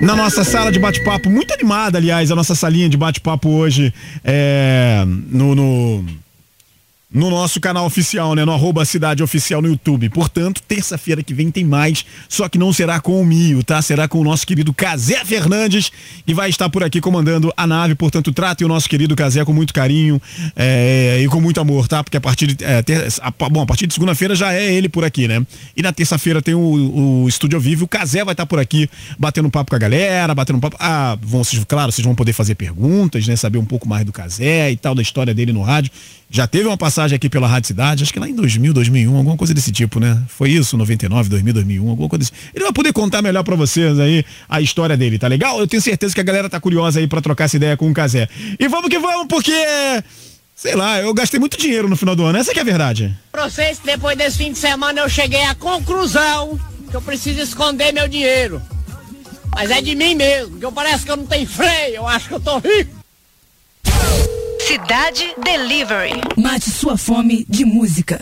na 0.00 0.16
nossa 0.16 0.42
sala 0.42 0.72
de 0.72 0.78
bate-papo, 0.78 1.28
muito 1.28 1.52
animada, 1.52 1.98
aliás, 1.98 2.30
a 2.30 2.34
nossa 2.34 2.54
salinha 2.54 2.88
de 2.88 2.96
bate-papo 2.96 3.48
hoje 3.50 3.92
é, 4.24 5.04
no, 5.06 5.54
no, 5.54 6.04
no 7.12 7.28
nosso 7.28 7.60
canal 7.60 7.86
oficial, 7.86 8.34
né? 8.36 8.44
No 8.44 8.52
arroba 8.52 8.84
Cidade 8.84 9.20
Oficial 9.22 9.60
no 9.60 9.66
YouTube. 9.68 10.08
Portanto, 10.10 10.62
terça-feira 10.62 11.22
que 11.24 11.34
vem 11.34 11.50
tem 11.50 11.64
mais, 11.64 12.04
só 12.28 12.48
que 12.48 12.56
não 12.56 12.72
será 12.72 13.00
com 13.00 13.20
o 13.20 13.26
Mio, 13.26 13.64
tá? 13.64 13.82
Será 13.82 14.06
com 14.06 14.20
o 14.20 14.24
nosso 14.24 14.46
querido 14.46 14.72
Casé 14.72 15.24
Fernandes, 15.24 15.90
que 16.24 16.32
vai 16.32 16.48
estar 16.50 16.70
por 16.70 16.84
aqui 16.84 17.00
comandando 17.00 17.52
a 17.56 17.66
nave. 17.66 17.96
Portanto, 17.96 18.32
tratem 18.32 18.64
o 18.64 18.68
nosso 18.68 18.88
querido 18.88 19.16
Casé 19.16 19.44
com 19.44 19.52
muito 19.52 19.74
carinho 19.74 20.22
é, 20.54 21.20
e 21.20 21.26
com 21.26 21.40
muito 21.40 21.60
amor, 21.60 21.88
tá? 21.88 22.04
Porque 22.04 22.16
a 22.16 22.20
partir 22.20 22.46
de. 22.54 22.64
É, 22.64 22.80
ter- 22.80 23.08
a- 23.20 23.48
bom, 23.48 23.62
a 23.62 23.66
partir 23.66 23.88
de 23.88 23.94
segunda-feira 23.94 24.36
já 24.36 24.52
é 24.52 24.72
ele 24.72 24.88
por 24.88 25.04
aqui, 25.04 25.26
né? 25.26 25.44
E 25.76 25.82
na 25.82 25.92
terça-feira 25.92 26.40
tem 26.40 26.54
o, 26.54 27.22
o 27.24 27.28
Estúdio 27.28 27.58
Vivo. 27.58 27.86
O 27.86 27.88
Casé 27.88 28.24
vai 28.24 28.34
estar 28.34 28.46
por 28.46 28.60
aqui 28.60 28.88
batendo 29.18 29.50
papo 29.50 29.70
com 29.70 29.76
a 29.76 29.80
galera, 29.80 30.32
batendo 30.32 30.60
papo. 30.60 30.76
Ah, 30.78 31.18
vão, 31.20 31.42
vocês- 31.42 31.64
claro, 31.66 31.90
vocês 31.90 32.04
vão 32.04 32.14
poder 32.14 32.32
fazer 32.32 32.54
perguntas, 32.54 33.26
né? 33.26 33.34
Saber 33.34 33.58
um 33.58 33.64
pouco 33.64 33.88
mais 33.88 34.04
do 34.04 34.12
Casé 34.12 34.70
e 34.70 34.76
tal, 34.76 34.94
da 34.94 35.02
história 35.02 35.34
dele 35.34 35.52
no 35.52 35.62
rádio. 35.62 35.90
Já 36.32 36.46
teve 36.46 36.68
uma 36.68 36.76
passagem 36.76 37.16
aqui 37.16 37.28
pela 37.28 37.48
Rádio 37.48 37.66
Cidade, 37.66 38.04
acho 38.04 38.12
que 38.12 38.20
lá 38.20 38.28
em 38.28 38.34
2000, 38.34 38.72
2001, 38.72 39.16
alguma 39.16 39.36
coisa 39.36 39.52
desse 39.52 39.72
tipo, 39.72 39.98
né? 39.98 40.22
Foi 40.28 40.48
isso, 40.50 40.76
99, 40.76 41.28
2000, 41.28 41.54
2001, 41.54 41.90
alguma 41.90 42.08
coisa 42.08 42.20
desse. 42.20 42.32
Ele 42.54 42.62
vai 42.62 42.72
poder 42.72 42.92
contar 42.92 43.20
melhor 43.20 43.42
para 43.42 43.56
vocês 43.56 43.98
aí 43.98 44.24
a 44.48 44.60
história 44.60 44.96
dele, 44.96 45.18
tá 45.18 45.26
legal? 45.26 45.58
Eu 45.58 45.66
tenho 45.66 45.82
certeza 45.82 46.14
que 46.14 46.20
a 46.20 46.24
galera 46.24 46.48
tá 46.48 46.60
curiosa 46.60 47.00
aí 47.00 47.08
para 47.08 47.20
trocar 47.20 47.46
essa 47.46 47.56
ideia 47.56 47.76
com 47.76 47.90
o 47.90 47.92
Casé. 47.92 48.28
E 48.60 48.68
vamos 48.68 48.88
que 48.88 48.98
vamos, 48.98 49.26
porque 49.26 49.52
Sei 50.54 50.76
lá, 50.76 51.00
eu 51.00 51.14
gastei 51.14 51.40
muito 51.40 51.56
dinheiro 51.56 51.88
no 51.88 51.96
final 51.96 52.14
do 52.14 52.22
ano, 52.22 52.36
essa 52.36 52.52
que 52.52 52.58
é 52.58 52.62
a 52.62 52.66
verdade. 52.66 53.16
Pra 53.32 53.48
vocês, 53.48 53.80
depois 53.82 54.14
desse 54.18 54.36
fim 54.36 54.52
de 54.52 54.58
semana 54.58 55.00
eu 55.00 55.08
cheguei 55.08 55.42
à 55.44 55.54
conclusão 55.54 56.60
que 56.90 56.94
eu 56.94 57.00
preciso 57.00 57.40
esconder 57.40 57.94
meu 57.94 58.06
dinheiro. 58.06 58.60
Mas 59.54 59.70
é 59.70 59.80
de 59.80 59.96
mim 59.96 60.14
mesmo, 60.14 60.58
que 60.58 60.64
eu 60.66 60.70
parece 60.70 61.06
que 61.06 61.10
eu 61.10 61.16
não 61.16 61.24
tenho 61.24 61.46
freio, 61.46 61.94
eu 61.94 62.06
acho 62.06 62.28
que 62.28 62.34
eu 62.34 62.40
tô 62.40 62.58
rico. 62.58 63.00
Cidade 64.70 65.34
Delivery. 65.42 66.12
Mate 66.36 66.70
sua 66.70 66.96
fome 66.96 67.44
de 67.48 67.64
música. 67.64 68.20